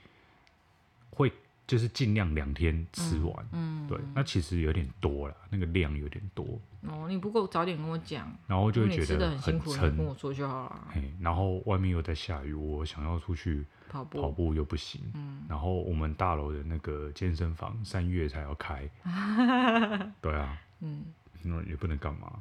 [1.10, 1.30] 会。
[1.68, 6.58] 就是尽量两天吃完，嗯，嗯对，那其实有点多了，那个量有点多。
[6.88, 10.88] 哦，你不够早点跟我讲，然后就会觉得很辛苦，跟我说就好了。
[10.90, 15.02] 嘿，然后外面又在下雨，我想要出去跑步，跑步又不行。
[15.12, 18.88] 嗯，然后我们大楼的那个健身房三月才要开，
[20.22, 21.04] 对啊，嗯，
[21.42, 22.40] 那也不能干嘛，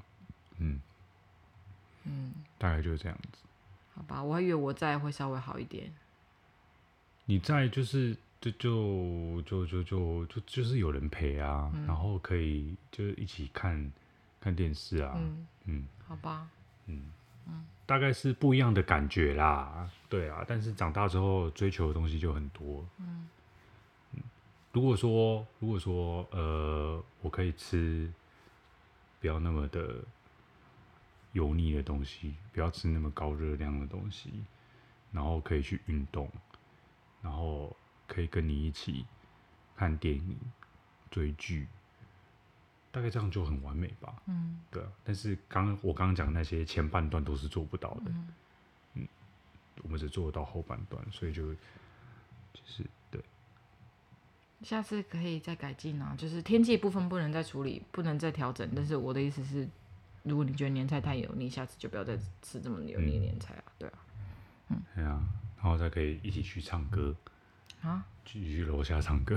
[0.60, 0.80] 嗯
[2.06, 3.40] 嗯，大概就是这样子。
[3.94, 5.92] 好吧，我还以为我在会稍微好一点。
[7.26, 8.16] 你在就是。
[8.54, 13.92] 就就就就就就就是有人陪啊，嗯、然后可以就是一起看
[14.40, 15.88] 看电视啊，嗯，嗯。
[16.08, 16.50] 好吧，
[16.86, 17.12] 嗯。
[17.48, 23.28] 嗯，大概是不一样的感觉啦，对啊，但是长大之后追求的东西就很多，嗯，
[24.14, 24.24] 嗯
[24.74, 28.12] 如果说如果说呃，我可以吃
[29.22, 29.96] 不要那么的
[31.32, 34.32] 油腻的东西，不要吃那么高热量的东西，
[35.12, 36.30] 然后可以去运动，
[37.22, 37.76] 然后。
[38.08, 39.06] 可以跟你一起
[39.76, 40.38] 看电影、
[41.12, 41.68] 追剧，
[42.92, 44.16] 大概这样就很完美吧。
[44.26, 44.90] 嗯，对啊。
[45.04, 48.06] 但是刚我刚刚讲的那些前半段都是做不到的。
[48.08, 48.28] 嗯，
[48.96, 49.08] 嗯，
[49.84, 53.22] 我们只做得到后半段，所以就就是对。
[54.64, 58.68] 下次可以再改进啊，就是天气部分不能再处理，不能再调整。
[58.76, 59.70] 但是我的意思是，
[60.24, 63.64] 如果你觉得年菜太油腻，下次就不要再吃这么油腻的年菜啊。
[63.68, 64.00] 嗯、对啊，
[64.70, 65.24] 嗯，对啊，
[65.58, 67.16] 然后再可以一起去唱歌。
[67.82, 69.36] 啊，继续楼下唱歌。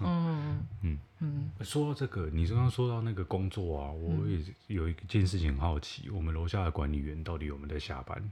[0.00, 1.50] 嗯 嗯嗯。
[1.60, 8.30] 说到这个，你刚刚说到那个工作啊，我也有一件事情很好奇，我们楼下的管理员到底有没有在下班？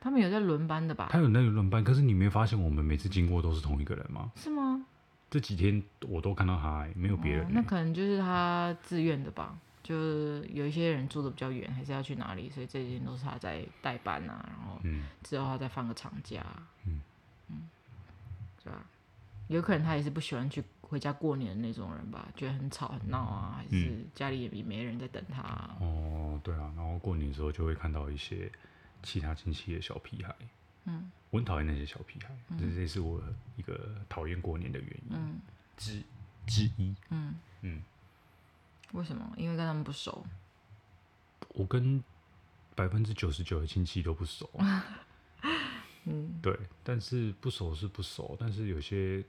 [0.00, 1.08] 他们有在轮班的吧？
[1.10, 4.30] 他有那个轮班，可是你没发现我们每次经过都是同一个人吗？
[4.36, 4.84] 是吗？
[5.30, 7.46] 这几天我都看到他，没有别人。
[7.50, 9.56] 那可能就是他自愿的吧？
[9.82, 14.80] 就是有一些人住的比较远，还是要去哪里，所以这几天都是他在代班啊，然后
[15.22, 16.44] 之后他再放个长假。
[16.86, 17.00] 嗯
[17.48, 17.68] 嗯。
[18.64, 18.84] 对吧？
[19.48, 25.76] 有可能他也是不喜欢去回家过年的那种人吧，觉得很吵很闹啊，还是家里也没人在等他啊。
[25.80, 25.86] 嗯。
[25.86, 28.50] 哦，对啊，然后过年的时候就会看到一些
[29.02, 30.34] 其他亲戚的小屁孩。
[30.86, 33.22] 嗯，我很讨厌那些小屁孩，这这，嗯，是我
[33.56, 35.40] 一个讨厌过年的原因，嗯，
[35.76, 36.02] 之
[36.46, 36.94] 之一。
[37.10, 37.82] 嗯嗯，
[38.92, 39.30] 为什么？
[39.36, 40.24] 因为跟他们不熟。
[41.50, 42.02] 我跟
[42.74, 44.48] 百分之九十九的亲戚都不熟。
[46.04, 49.24] 嗯，对，但是不熟是不熟，但是有些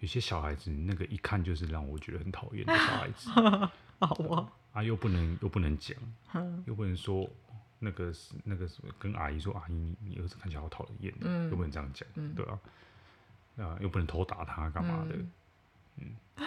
[0.00, 3.30] 有些小孩子，那个一看就是让我觉得很讨厌的小孩子，
[4.00, 5.96] 好啊，啊又不能又不能讲，
[6.66, 7.28] 又不能说
[7.78, 12.58] 那个是那个什么，跟阿姨说阿姨你你儿子看起来好讨厌，嗯，又不能这样讲，嗯、对啊，
[13.58, 15.30] 啊又不能偷打他干嘛的，嗯，
[15.98, 16.16] 嗯。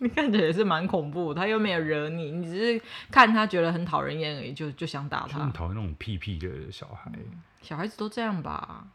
[0.00, 8.86] 你看起来也是蛮恐怖，他又没有惹你，你只是看他觉得很讨人厌而已，就就想打他，很讨厌那种屁屁的小孩，嗯，小孩子都这样吧。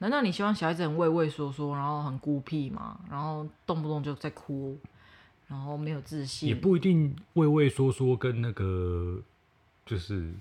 [0.00, 2.98] 难道你希望小孩子很畏畏缩缩，然后很孤僻吗？
[3.10, 4.78] 然后动不动就在哭，
[5.46, 6.48] 然后没有自信？
[6.48, 9.22] 也不一定畏畏缩缩跟那个
[9.84, 10.32] 就是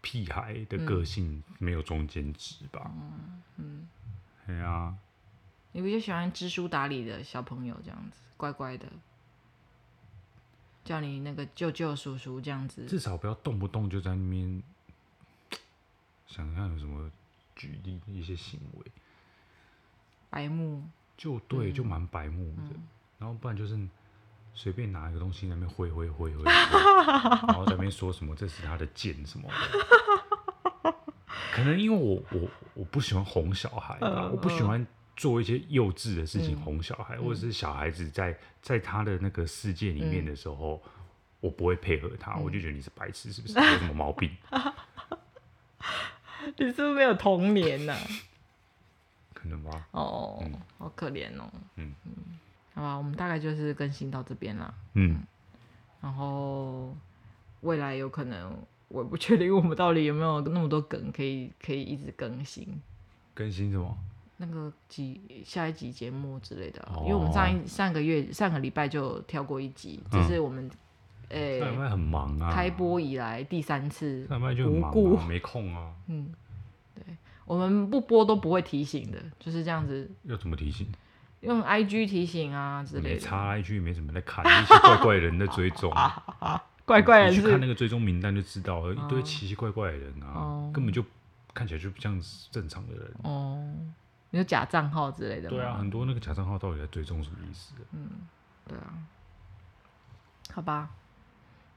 [0.00, 2.92] 屁孩的个性没有中间值吧？
[2.94, 3.88] 嗯嗯，
[4.46, 4.96] 对啊。
[5.72, 8.86] 你比较喜欢知书达理的小朋友这样子，乖乖的，
[10.84, 14.62] 叫你那个舅舅叔叔这样子，至少不要动不动就在那边
[16.28, 17.10] 想象有什么。
[17.60, 18.86] 举例一些行为，
[20.30, 20.82] 白目
[21.14, 22.74] 就对，就蛮白目的。
[22.74, 23.78] 嗯、然后不然就是
[24.54, 30.94] 随便拿一个东西在那边挥挥挥挥，然后在那边说什么这是他的剑什么的。
[31.52, 40.90] 可能因为我我我不喜欢哄小孩吧，呃、我不喜欢做一些幼稚的事情哄小孩，嗯、或者是小孩子在在他的那个世界里面的时候，嗯、
[41.40, 43.54] 我不会配合他，我就觉得你是白痴，是不是？
[43.54, 44.30] 有什么毛病？
[46.60, 48.00] 你是不是没有童年呢、啊？
[49.32, 49.88] 可能吧。
[49.92, 51.50] 哦，嗯、好可怜哦。
[51.76, 52.12] 嗯嗯，
[52.74, 54.74] 好吧，我们大概就是更新到这边了。
[54.92, 55.26] 嗯，嗯，
[56.02, 56.94] 然后
[57.62, 58.54] 未来有可能，
[58.88, 62.68] 我不确定我们到底有没有那么多梗可以可以一直更新。
[63.32, 63.96] 更新什么？
[64.36, 70.70] 那个集下一集节目之类的，哦、因为我们上一上个月上个礼拜就跳过一集，这、嗯、是我们。
[71.30, 75.94] 诶，欸、上礼拜很忙啊，开播以来第三次，上礼拜就很忙、啊，无没空啊。
[76.08, 76.28] 嗯，
[76.94, 77.04] 对，
[77.44, 80.10] 我们不播都不会提醒的，就是这样子。
[80.24, 80.90] 要怎么提醒？
[81.40, 83.08] 用 IG 提醒啊之类的。
[83.10, 85.90] 没差，IG 没什么在看， 一些怪怪人的追踪。
[86.84, 91.04] 怪怪的，你去看那个追踪名单就知道了，一堆奇奇怪怪的人啊，根本就
[91.54, 93.10] 看起来就不像正常的人。
[93.22, 93.74] 哦，
[94.30, 95.48] 你说假账号之类的。
[95.48, 97.74] 对啊，很多那个假账号到底在追踪什么意思？
[97.92, 98.10] 嗯，
[98.66, 98.92] 对啊。
[100.52, 100.90] 好吧，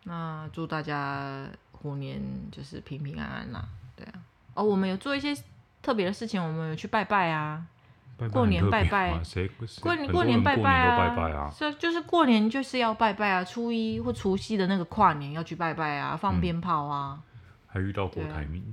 [0.03, 2.19] 那祝大家虎年
[2.51, 3.69] 就是平平安安啦。
[3.95, 4.13] 对啊。
[4.53, 5.35] 哦，我们有做一些
[5.81, 7.65] 特别的事情，我们有去拜拜啊。
[8.31, 9.19] 过年拜拜，
[9.81, 10.71] 过年过年拜拜
[11.33, 11.49] 啊！
[11.51, 17.19] 是就是过年就是要拜拜啊，初一或除夕的那个跨年要去拜拜啊，放鞭炮啊。
[17.67, 18.63] 还遇到郭台铭。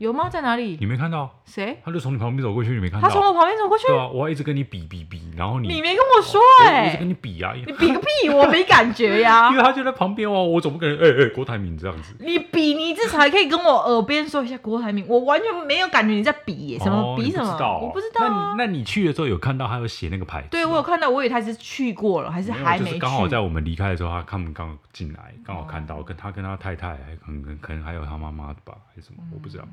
[0.00, 0.30] 有吗？
[0.30, 0.78] 在哪里？
[0.80, 1.30] 你没看到？
[1.44, 1.78] 谁？
[1.84, 3.06] 他就从你旁边走过去，你没看到？
[3.06, 3.86] 他从我旁边走过去。
[3.86, 9.50] 对啊，我还一直跟你比比比，然后你你没跟我说哎，一直跟你比啊，你比个屁，我没感觉呀。
[9.52, 12.16] 因为他就在旁边哦，我总不可能哎哎郭台铭这样子。
[12.18, 18.26] 你比你至少还可以跟我耳边说一下郭台铭，我完全没有感觉你在比什么比什么，我不知道。
[18.26, 20.48] 那那你去的时候有看到他有写那个牌子？
[20.50, 22.98] 对，我有看到，我以为他是去过了，还是还没去？
[22.98, 29.64] 刚好在我们离开的时候，他他们刚进来，刚好看到跟他跟他太太，还可能可能还有他妈妈吧，还是什么，我不知道。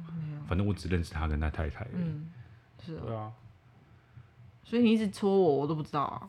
[0.47, 1.85] 反正我只认识他跟他太太。
[1.93, 2.29] 嗯，
[2.85, 3.01] 是啊。
[3.05, 3.31] 对啊。
[4.63, 6.21] 所以你一直戳我，我都不知道啊。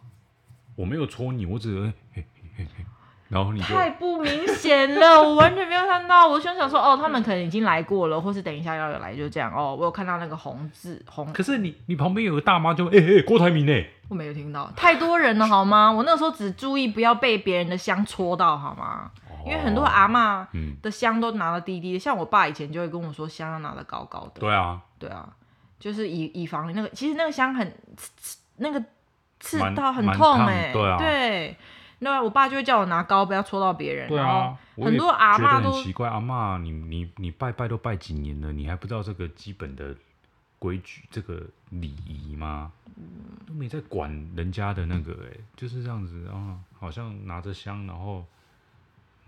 [0.76, 2.24] 我没有戳你，我只是嘿
[2.56, 2.84] 嘿嘿，
[3.28, 6.28] 然后你太不明显了， 我完全没有看到。
[6.28, 9.52] 我就想说，哦，他们可能已经来过了，或是等一下要有来，就这样。
[9.52, 11.32] 哦，我有看到那个红字红。
[11.32, 13.84] 可是你你旁边有个大妈就，就哎哎，郭台铭呢？
[14.08, 15.90] 我没有听到，太多人了好吗？
[15.90, 19.10] 我那时候只注意不要被别人的香戳到好吗？
[19.44, 20.46] 因为很多阿嬷
[20.82, 24.40] 的香都拿得低低的，像我爸以前就会跟我说，香要拿得高高的。
[24.40, 25.28] 对啊，对啊，
[25.78, 28.84] 就是以以防那个，其实那个香很刺，那个
[29.40, 30.72] 刺到很痛哎。
[30.72, 31.56] 对啊，对，
[32.00, 34.08] 那我爸就会叫我拿高，不要戳到别人。
[34.08, 39.94] 对啊，很多阿嬷都奇怪，阿嬷，你你你拜拜都拜几年了，你还不知道这个基本的
[40.58, 42.72] 规矩，这个礼仪吗？
[43.46, 48.24] 都没在管人家的那个哎，就是这样子啊，好像拿着香，然后。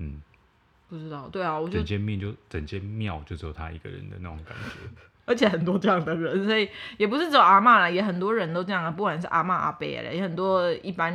[0.00, 0.20] 嗯，
[0.88, 11.12] 不知道，对啊，我就整间庙就整间庙就只有他一个人的那种感觉， 而且很多这样的人，所以也不是只有阿嬷啦，也很多人都这样啊，不管是阿嬷阿伯嘞，也很多一般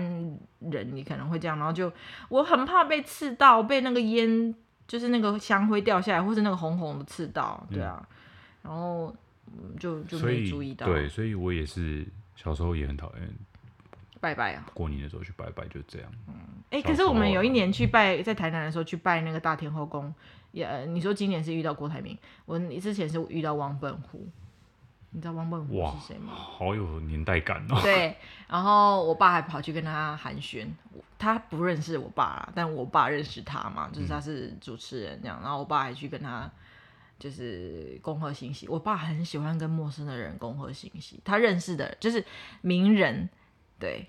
[0.60, 1.91] 人你可能会这样，然后就
[2.30, 4.56] 我很怕被刺到，被那个烟
[4.88, 8.08] 就是那个香灰掉下来，或是那个红红的刺到，对啊，
[8.63, 9.15] 嗯、然后
[9.80, 13.30] 就就没注意到，对，所以我也是小时候也很讨厌。
[14.26, 14.66] 拜拜啊！
[14.74, 16.12] 过年的时候去拜拜，就这样。
[16.28, 16.34] 嗯，
[16.72, 20.12] 哎、欸，可是我们有一年去拜，在台南的时候去拜那个大天后宫，
[20.52, 24.28] 也你说今年是遇到郭台铭，我之前是遇到王本虎，
[25.12, 26.34] 你知道王本虎是谁吗？
[26.34, 27.80] 好有年代感哦。
[27.84, 28.18] 对，
[28.50, 30.66] 然后我爸还跑去跟他寒暄，
[31.20, 36.50] 他不认识我爸啦，但我爸认识他嘛，就是他是主持人这样，嗯、然后我爸还去跟他
[37.20, 38.68] 就是恭贺信息。
[38.68, 42.26] 我爸很喜欢跟陌生的人恭贺信息，他认识的就是
[42.62, 43.30] 名人。
[43.78, 44.08] 对，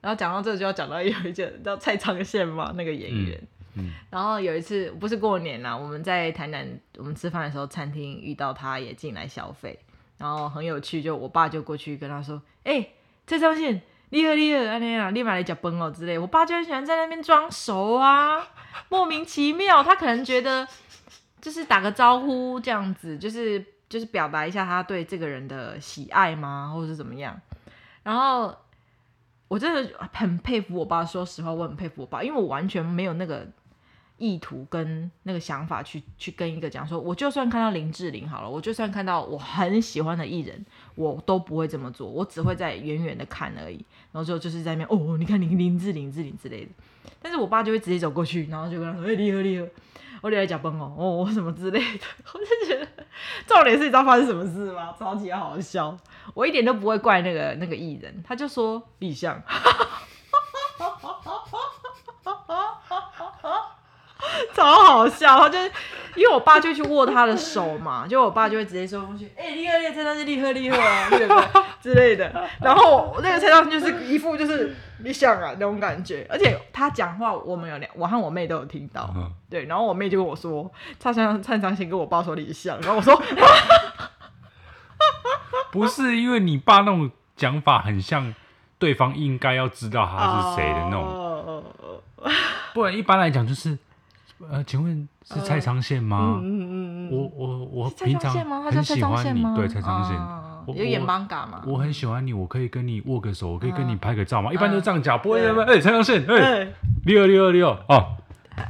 [0.00, 3.38] 然后讲到这就要讲到有一件叫蔡昌宪嘛，那个演员。
[3.42, 3.48] 嗯
[3.80, 9.78] 嗯、然后有一次不是过年啦，我们在台南我们吃饭的时候，餐厅遇到他也进来消费，
[10.16, 12.92] 然后很有趣，就我爸就过去跟他说：“哎、欸，
[13.24, 13.80] 蔡昌宪，
[14.10, 18.48] 厉害厉害，安尼啊，立马来脚崩哦之类。”我爸就很喜欢在那边装熟啊，
[18.90, 20.66] 莫名其妙，他可能觉得
[21.40, 27.40] 就是打个招呼这样子，就是就是表达一下他对这个人的喜爱吗，或者是怎么样，
[28.02, 28.52] 然后。
[29.48, 33.46] 我真的很佩服我爸，说实话，我很佩服我爸，因为我完全没有那个
[34.18, 43.76] 意图跟那个想法去去跟一个讲说，我就算看到林志玲好了，我就算看到我很喜欢的艺人，我都不会这么做，我只会在远远的看而已，
[44.12, 46.70] 然后就就是在那边哦，你看林林志玲、志玲之类的，
[47.22, 49.66] 但是我爸就会直接走过去，然后就跟他说，哎，你好，你好。
[50.20, 52.97] 我来讲崩哦，哦什么之类的， 我就觉得
[53.46, 54.94] 重点是你知道发生什么事吗？
[54.98, 55.96] 超级好笑，
[56.34, 59.40] 我一点都不会怪那个那个艺人，他就说立项，
[64.54, 65.58] 超好笑，他就
[66.16, 71.62] 因为我爸就去握他的手嘛，就我爸就会直接说过去，哎，立贺立贺，蔡昌宪立贺立贺啊，对不对？
[71.80, 74.74] 之类的，然后那个蔡昌宪就是一副就是。
[75.00, 80.68] 你想啊，那种感觉，而且他讲话，我们有两，我和我妹都有听到，嗯、对，然后我妹就跟我说，
[80.98, 83.22] 他像蔡昌宪跟我爸说你像，然后我说，
[85.70, 88.34] 不是因为你爸那种讲法很像，
[88.80, 91.62] 对方应该要知道他是谁的那种，哦、
[92.74, 93.78] 不然一般来讲就是，
[94.50, 96.40] 呃，请问是蔡昌宪吗？
[96.42, 100.16] 嗯嗯嗯嗯，我我我平常很喜欢你，对蔡昌宪。
[100.76, 101.62] 有演 manga 吗？
[101.66, 104.52] 我很喜欢你，我可以跟你握个手，我可以跟你拍个照吗？
[104.52, 105.64] 一般都这样讲，不会不会？
[105.64, 106.70] 哎，蔡昌宪，哎，
[107.06, 108.16] 六六六哦，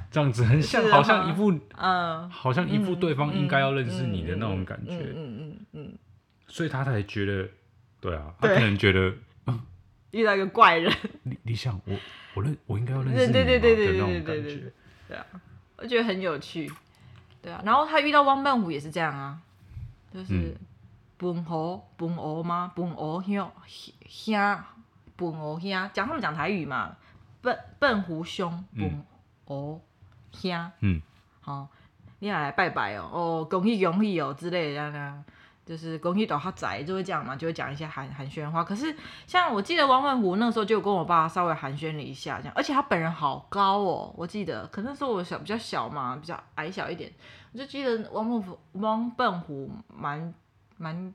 [0.08, 5.92] 这样子很像，好像一副，嗯，好像一副对方应该要认识你的那种感觉，嗯嗯嗯，
[6.46, 7.48] 所以他才觉得，
[8.00, 9.12] 对啊，他可能觉得，
[10.12, 10.92] 遇到一个怪人。
[11.24, 11.96] 你你想我
[12.34, 14.72] 我认我应该要认识你对对对对对对对对对
[15.08, 15.26] 对啊，
[15.78, 16.70] 我觉得很有趣。
[17.40, 19.38] 对啊，然后他遇到汪半虎也是这样啊，
[20.12, 20.56] 就是
[21.16, 22.72] 本猴本猴吗？
[22.74, 23.50] 本猴兄
[24.08, 24.58] 兄
[25.16, 26.96] 本猴兄，讲他们讲台语嘛，
[27.40, 29.04] 笨笨湖兄本
[29.44, 29.80] 猴
[30.32, 31.00] 兄，嗯，
[31.40, 31.68] 好，
[32.18, 35.24] 你也来拜拜哦，哦，恭喜恭喜哦之类的这样。
[35.68, 38.64] 就是恭喜到他仔就会这样嘛，就会讲一些寒寒暄话。
[38.64, 38.96] 可是
[39.26, 47.12] 像我记得汪文湖那时候就跟我爸稍微寒暄了一下，这样，而且他本人好高哦，我记得，可能是我小比较小嘛，比较矮小一点，
[47.52, 50.32] 我就记得汪笨湖汪笨虎蛮
[50.78, 51.12] 蛮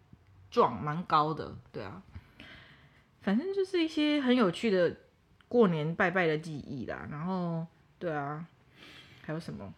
[0.51, 2.03] 壮蛮高的，对啊，
[3.23, 4.95] 反正就是一些很有趣的
[5.47, 7.07] 过年拜拜的记忆啦。
[7.09, 7.65] 然后
[7.97, 8.45] 对啊，
[9.25, 9.73] 还有什么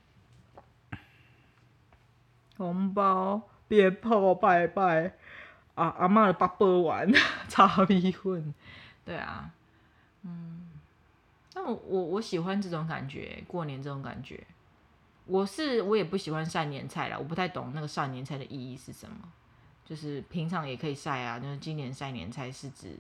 [2.58, 3.42] 红包？
[3.68, 5.14] 鞭炮拜拜，
[5.76, 7.12] 啊阿妈的八宝丸，
[7.50, 8.54] 炒米粉，
[9.04, 9.52] 对啊，
[10.24, 10.70] 嗯，
[11.54, 14.46] 那我我我喜欢这种感觉，过年这种感觉，
[15.26, 19.18] 我是我也不喜欢晒年菜啦，我不太懂那个晒年菜的意义是什么，
[19.86, 22.98] 就是平常也可以晒啊，就是今年晒年菜是指，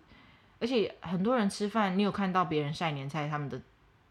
[0.60, 3.62] 而且很多人吃饭，你有看到别人晒年菜，他们的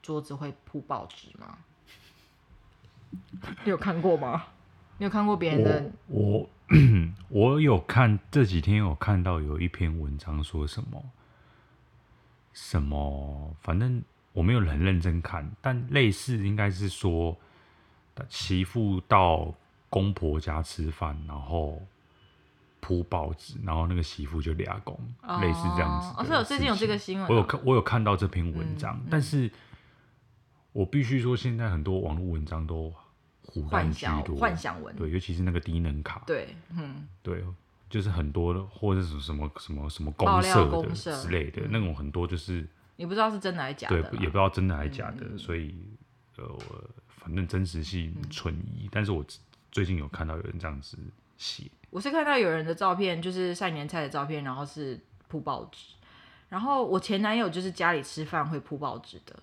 [0.01, 1.59] 桌子会铺报纸吗？
[3.65, 4.47] 你有看过吗？
[4.99, 5.91] 你有看过别人的？
[6.07, 6.49] 我我，
[7.29, 11.05] 我有看这几天有看到有一篇文章说什么
[12.53, 17.37] 什么，反正我没有很认真看，但类似应该是说
[18.29, 19.53] 媳妇到
[19.91, 21.83] 公婆家吃饭，然后
[22.79, 26.15] 铺报纸，然后那个媳妇就俩公，哦、类似这样子。
[26.17, 29.51] 哦，是我最近有这个新闻，我有看我有看到这篇文章，嗯嗯、但是
[30.73, 32.95] 我必须说，现在很多网络文章都。
[33.69, 37.45] 幻想幻想文，对，尤其是那个低能卡，对，嗯，对，
[37.89, 42.67] 就是很多的，或者是什么什么什么公社的之类的，那种很多就是
[42.97, 45.75] 你不知道是真的还是假的，对，也不知道真的还是假的，所以
[46.37, 46.59] 呃，
[47.09, 48.89] 反正真实性存疑。
[48.91, 49.25] 但是我
[49.71, 50.97] 最近有看到有人这样子
[51.37, 55.95] 写，我是看到有人的照片，就是晒年菜的照片，然后是铺报纸，
[56.49, 59.37] 然后我前男友就是家里吃饭会铺报纸的。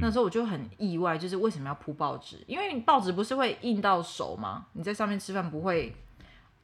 [0.00, 2.42] 那时候我就很意外，就是为什么要铺报纸？
[2.46, 4.66] 因为你报纸不是会印到手吗？
[4.72, 5.94] 你在上面吃饭不会，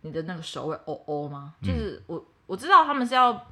[0.02, 1.54] 你的那个手会哦哦吗？
[1.60, 3.46] 就是我我知道他们是要，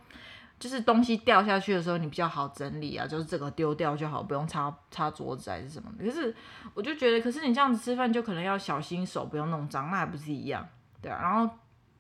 [0.58, 6.04] 就是东西掉下去的时候你比较好整理啊，就是这个丢掉就好，不用擦擦桌子还是什么的。
[6.04, 6.34] 可是
[6.72, 10.66] 我就觉得，可是你这样子吃饭就可能要小心手，不用弄脏，那还不是一样？
[11.02, 11.20] 对啊。
[11.20, 11.54] 然后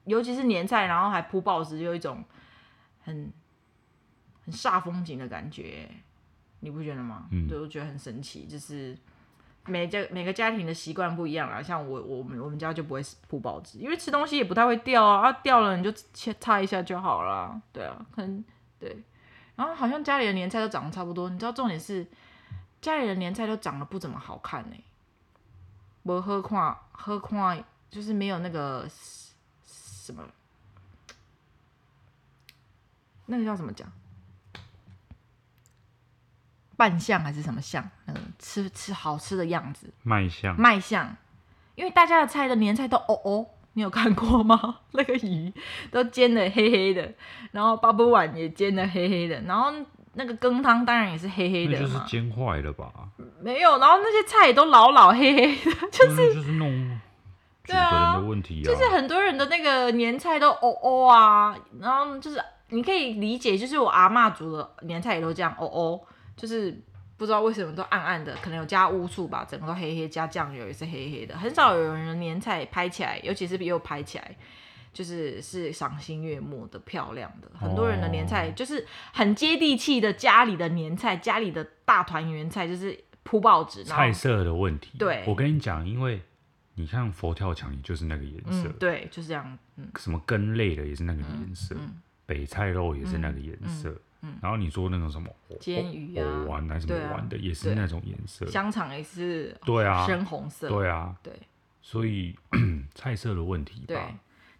[0.04, 2.24] 尤其是年菜，然后还铺报纸，就有一种
[3.02, 3.32] 很
[4.44, 5.90] 很煞风景的感觉。
[6.60, 7.26] 你不觉得吗？
[7.30, 8.96] 嗯，对，我觉得很神奇，就是
[9.66, 11.62] 每家每个家庭的习惯不一样啊。
[11.62, 17.60] 像我我们我们家就不会铺报纸，因为吃东西也不太会掉啊，啊掉了你就切擦一下就好了。
[17.72, 18.44] 对啊，可能
[18.78, 19.02] 对。
[19.54, 22.06] 然后好像家里的年菜都长得差不多，你知道重点是
[22.80, 24.84] 家里的年菜都长得不怎么好看呢、欸。
[26.02, 28.86] 我喝矿喝矿就是没有那个
[29.64, 30.22] 什么，
[33.26, 33.90] 那个叫什么讲？
[36.76, 37.82] 扮相还是什么相？
[38.06, 41.16] 那个吃吃好吃的样子，卖相卖相，
[41.74, 44.78] 因为大家的菜的年菜都哦哦，你有看过吗？
[44.92, 45.52] 那个鱼
[45.90, 47.12] 都煎的黑黑的，
[47.52, 49.72] 然后八宝碗也煎的黑黑的，然后
[50.14, 52.90] 那个羹汤当然也是黑黑的嘛，就是煎坏了吧？
[53.40, 57.00] 没有，然后那些菜也都老老黑黑的， 就是就是弄
[57.64, 66.00] 对啊的问题啊，就是很多人的那个年菜都哦哦啊，然后就是你可以理解，就是我阿嬷煮的年菜也都这样哦哦。
[66.36, 66.78] 就是
[67.16, 74.36] 不知道为什么都暗暗的，可能有加乌醋吧，整个都黑黑，加酱油也是黑黑的，很少有人的年菜拍起来，尤其是又拍起来，
[74.92, 77.50] 就是是赏心悦目的、漂亮的。
[77.58, 83.82] 很多人的年菜就是很接地气的家里的年菜，家里的大团圆菜就是铺报纸。
[83.82, 86.20] 菜色的问题，对，我跟你讲，因为
[86.74, 93.98] 你看佛跳墙也就是那个颜色，嗯，对，就是这样，嗯，什么根类的也是那个颜色，嗯，北菜肉也是那个颜色。
[94.26, 95.28] 嗯然后你说那种什么
[95.60, 98.46] 煎鱼啊，丸还是什么丸的，也是那种颜色。
[98.46, 100.68] 香肠也是，对啊，深红色。
[100.68, 101.32] 对啊，对。
[101.80, 102.36] 所以
[102.94, 103.86] 菜色的问题吧。
[103.88, 103.98] 对。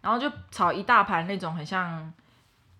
[0.01, 2.11] 然后就炒一大盘那种很像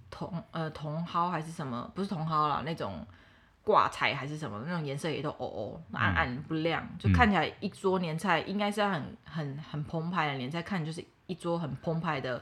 [0.09, 3.05] 茼呃茼蒿还是什么，不是茼蒿啦，那种
[3.63, 12.37] 挂菜还是什么，那种颜色也都哦哦暗暗不亮，就看起来一桌年菜应该是很很很澎湃的年菜，看就是一桌很澎湃的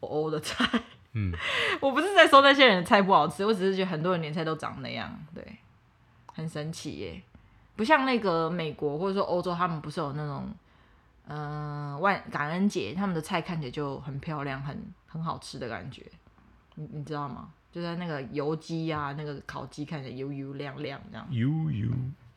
[0.00, 0.66] 哦哦的菜。
[1.12, 1.32] 嗯，
[1.80, 5.44] 我不是在说那些人的菜不好吃，我只是觉得很多人年菜都长那样，对，
[6.32, 7.22] 很神奇耶，
[7.76, 10.48] 不像那个美国或者说欧洲，他们不是有那种，
[11.26, 16.04] 嗯、呃，万感恩节他们的菜看起来就很漂亮，很很好吃的感觉，
[16.76, 17.50] 你你知道吗？
[17.72, 21.26] 就在那个油鸡啊，那个烤鸡看起来油油亮亮这样。
[21.30, 21.88] 油油，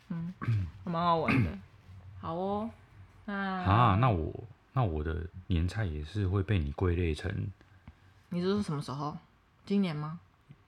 [0.10, 0.34] 嗯，
[0.84, 1.50] 蛮好玩的。
[2.22, 2.70] 好哦，
[3.26, 4.32] 那啊，那我
[4.74, 7.32] 那我的年菜也是会被你归类成。
[8.34, 9.16] 你说是什么时候？
[9.64, 10.20] 今年吗？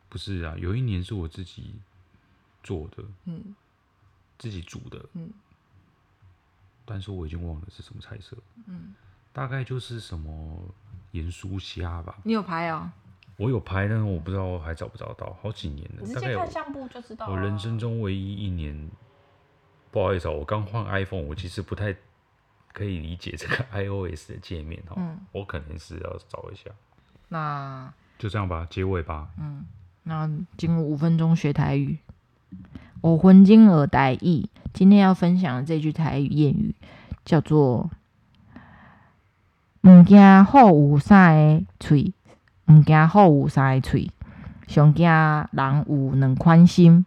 [0.07, 1.73] 不是啊，有一年是我自己
[2.61, 3.55] 做的，嗯，
[4.37, 5.31] 自己煮的，嗯，
[6.85, 8.37] 但是我已经忘了是什么菜色，
[8.67, 8.93] 嗯，
[9.33, 10.63] 大概就是什么
[11.11, 12.19] 盐酥虾吧。
[12.23, 12.91] 你有拍哦？
[13.37, 16.03] 我有拍，但是我不知道还找不找到，好几年了。
[16.03, 17.27] 你直接看相簿就知道。
[17.27, 18.89] 我人生中唯一一年，
[19.91, 21.93] 不好意思啊，我刚换 iPhone，我其实不太
[22.71, 24.93] 可以理解这个 iOS 的界面哈。
[24.97, 25.19] 嗯。
[25.33, 26.69] 我可能是要找一下。
[27.29, 29.29] 那就这样吧，结尾吧。
[29.39, 29.65] 嗯。
[30.03, 31.97] 那经过五分钟学台语，
[33.01, 34.47] 我魂经耳台语。
[34.71, 36.75] 今天要分享的这句台语谚语
[37.23, 37.89] 叫做
[39.81, 42.13] “唔惊虎有三个喙”。
[42.71, 44.11] 唔惊虎有三个喙，
[44.67, 47.05] 上惊人有两宽心。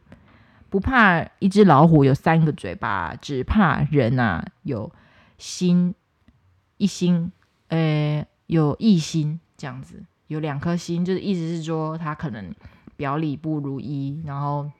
[0.70, 4.92] 不怕一只老虎有三个嘴巴，只怕人啊有
[5.36, 5.94] 心
[6.76, 7.32] 一心，
[7.68, 12.54] 呃、欸，有一心这样子，有两颗心，就是意思是说他可能
[12.96, 14.70] 表里不如一，然后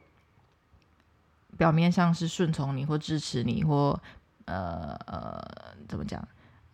[1.59, 4.01] 表面上是顺从你或支持你或
[4.47, 5.45] 呃呃
[5.87, 6.27] 怎么讲？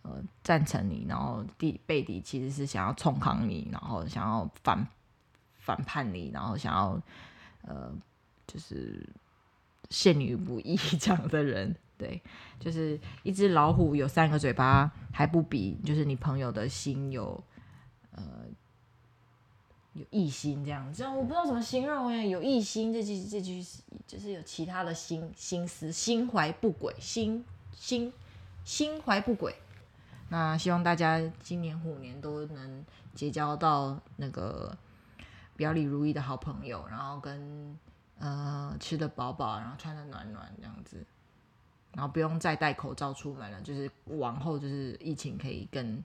[0.03, 4.87] 呃，赞成你，然后底背底其实是想要冲抗你，然后想要反
[5.57, 7.01] 反叛你，然后想要
[7.63, 7.91] 呃，
[8.45, 9.03] 就是
[9.89, 12.21] 陷你于不义这样的人，对，
[12.59, 17.43] 就是一只老虎有三个嘴巴，还不比就是你朋友的心有
[18.15, 18.23] 呃
[19.93, 23.63] 有异心这样，这样我不知道怎么形容哎，有异心这句这句
[24.05, 28.11] 就是有其他的心心思，心怀不轨，心心
[28.65, 29.55] 心怀不轨。
[30.27, 34.75] 那希望大家今年虎年都能结交到那个
[35.55, 37.77] 表里如一的好朋友，然后跟
[38.19, 41.05] 呃吃的饱饱，然后穿的暖暖这样子，
[41.93, 46.03] 然后不用再戴口罩出门了，就是往后就是疫情可以更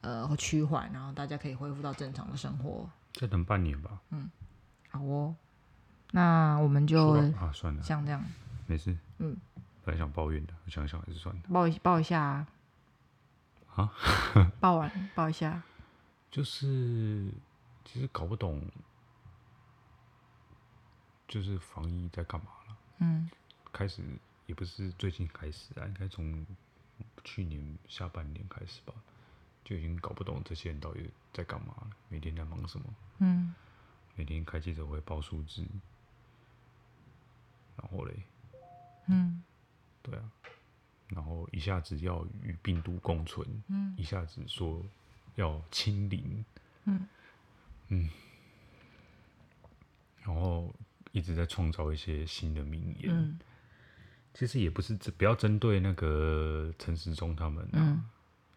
[0.00, 2.88] 呃趋缓，然后大家可以恢复到正常的生活。
[3.12, 4.00] 再等半年吧。
[4.10, 4.30] 嗯，
[4.90, 5.34] 好哦。
[6.12, 8.24] 那我们就啊算了，像这样
[8.66, 8.96] 没事。
[9.18, 9.36] 嗯，
[9.84, 11.42] 本来想抱怨的，我想想还是算了。
[11.52, 12.48] 抱一抱一下啊。
[13.74, 13.92] 啊，
[14.58, 15.62] 抱完抱一下，
[16.30, 17.30] 就是
[17.84, 18.60] 其实搞不懂，
[21.28, 22.76] 就是防疫在干嘛了。
[22.98, 23.30] 嗯，
[23.72, 24.02] 开始
[24.46, 26.44] 也不是最近开始啊，应该从
[27.22, 28.94] 去年下半年开始吧，
[29.68, 32.86] 就已经搞不懂这些人到底在干嘛了，每天在忙什么。
[33.18, 33.54] 嗯，
[34.14, 35.62] 每天开记者会报数字，
[37.76, 38.14] 然后嘞，
[39.08, 39.42] 嗯，
[40.00, 40.32] 对啊。
[41.08, 44.82] 然后一下子要与病毒共存，嗯，一下子说
[45.34, 46.42] 要清零，
[46.84, 47.06] 嗯。
[47.88, 48.08] 嗯，
[50.22, 50.74] 然后
[51.12, 53.38] 一直在创造一些新的名言，嗯，
[54.32, 58.08] 其实也不是只不要针对那个陈时中他们啊，嗯，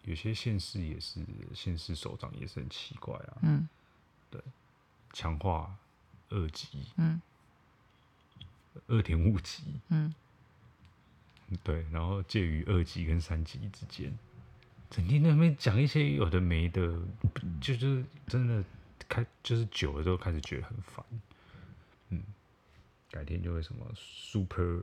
[0.04, 3.68] 有些县市也是县市首长也是很奇怪啊，嗯，
[4.30, 4.42] 对，
[5.14, 5.76] 强化
[6.30, 7.22] 二级，嗯，
[8.88, 10.14] 二点五级，嗯。
[11.64, 14.18] 对，然后介于二级跟三级之间，
[14.90, 16.98] 整天在那边讲一些有的没的，
[17.60, 18.64] 就是真的
[19.10, 21.06] 开就是久了之后开始觉得很烦，
[22.08, 22.24] 嗯，
[23.10, 24.82] 改天就会什么 super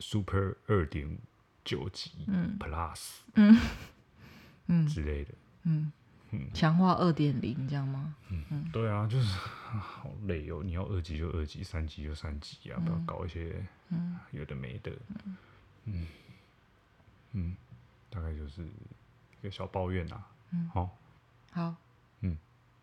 [0.00, 1.16] super 二点
[1.64, 3.58] 九级，嗯，plus，嗯
[4.66, 4.86] 嗯。
[4.86, 5.34] 之类的，
[5.64, 5.90] 嗯。
[6.32, 8.14] 嗯，强化二点零这样吗？
[8.30, 8.44] 嗯。
[8.50, 14.16] 嗯，对啊，就是好累哦，你要二级就二级，三级就三级啊，不要搞一些嗯。
[14.30, 14.92] 有的没的。
[15.24, 15.36] 嗯。
[15.86, 16.06] 嗯。
[17.32, 17.56] 嗯，
[18.10, 20.22] 大概就是一个小抱怨呐。
[20.52, 20.96] 嗯，好，
[21.52, 21.74] 好，
[22.20, 22.36] 嗯，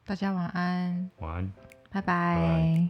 [0.06, 1.52] 大家晚安，晚安，
[1.90, 2.90] 拜拜。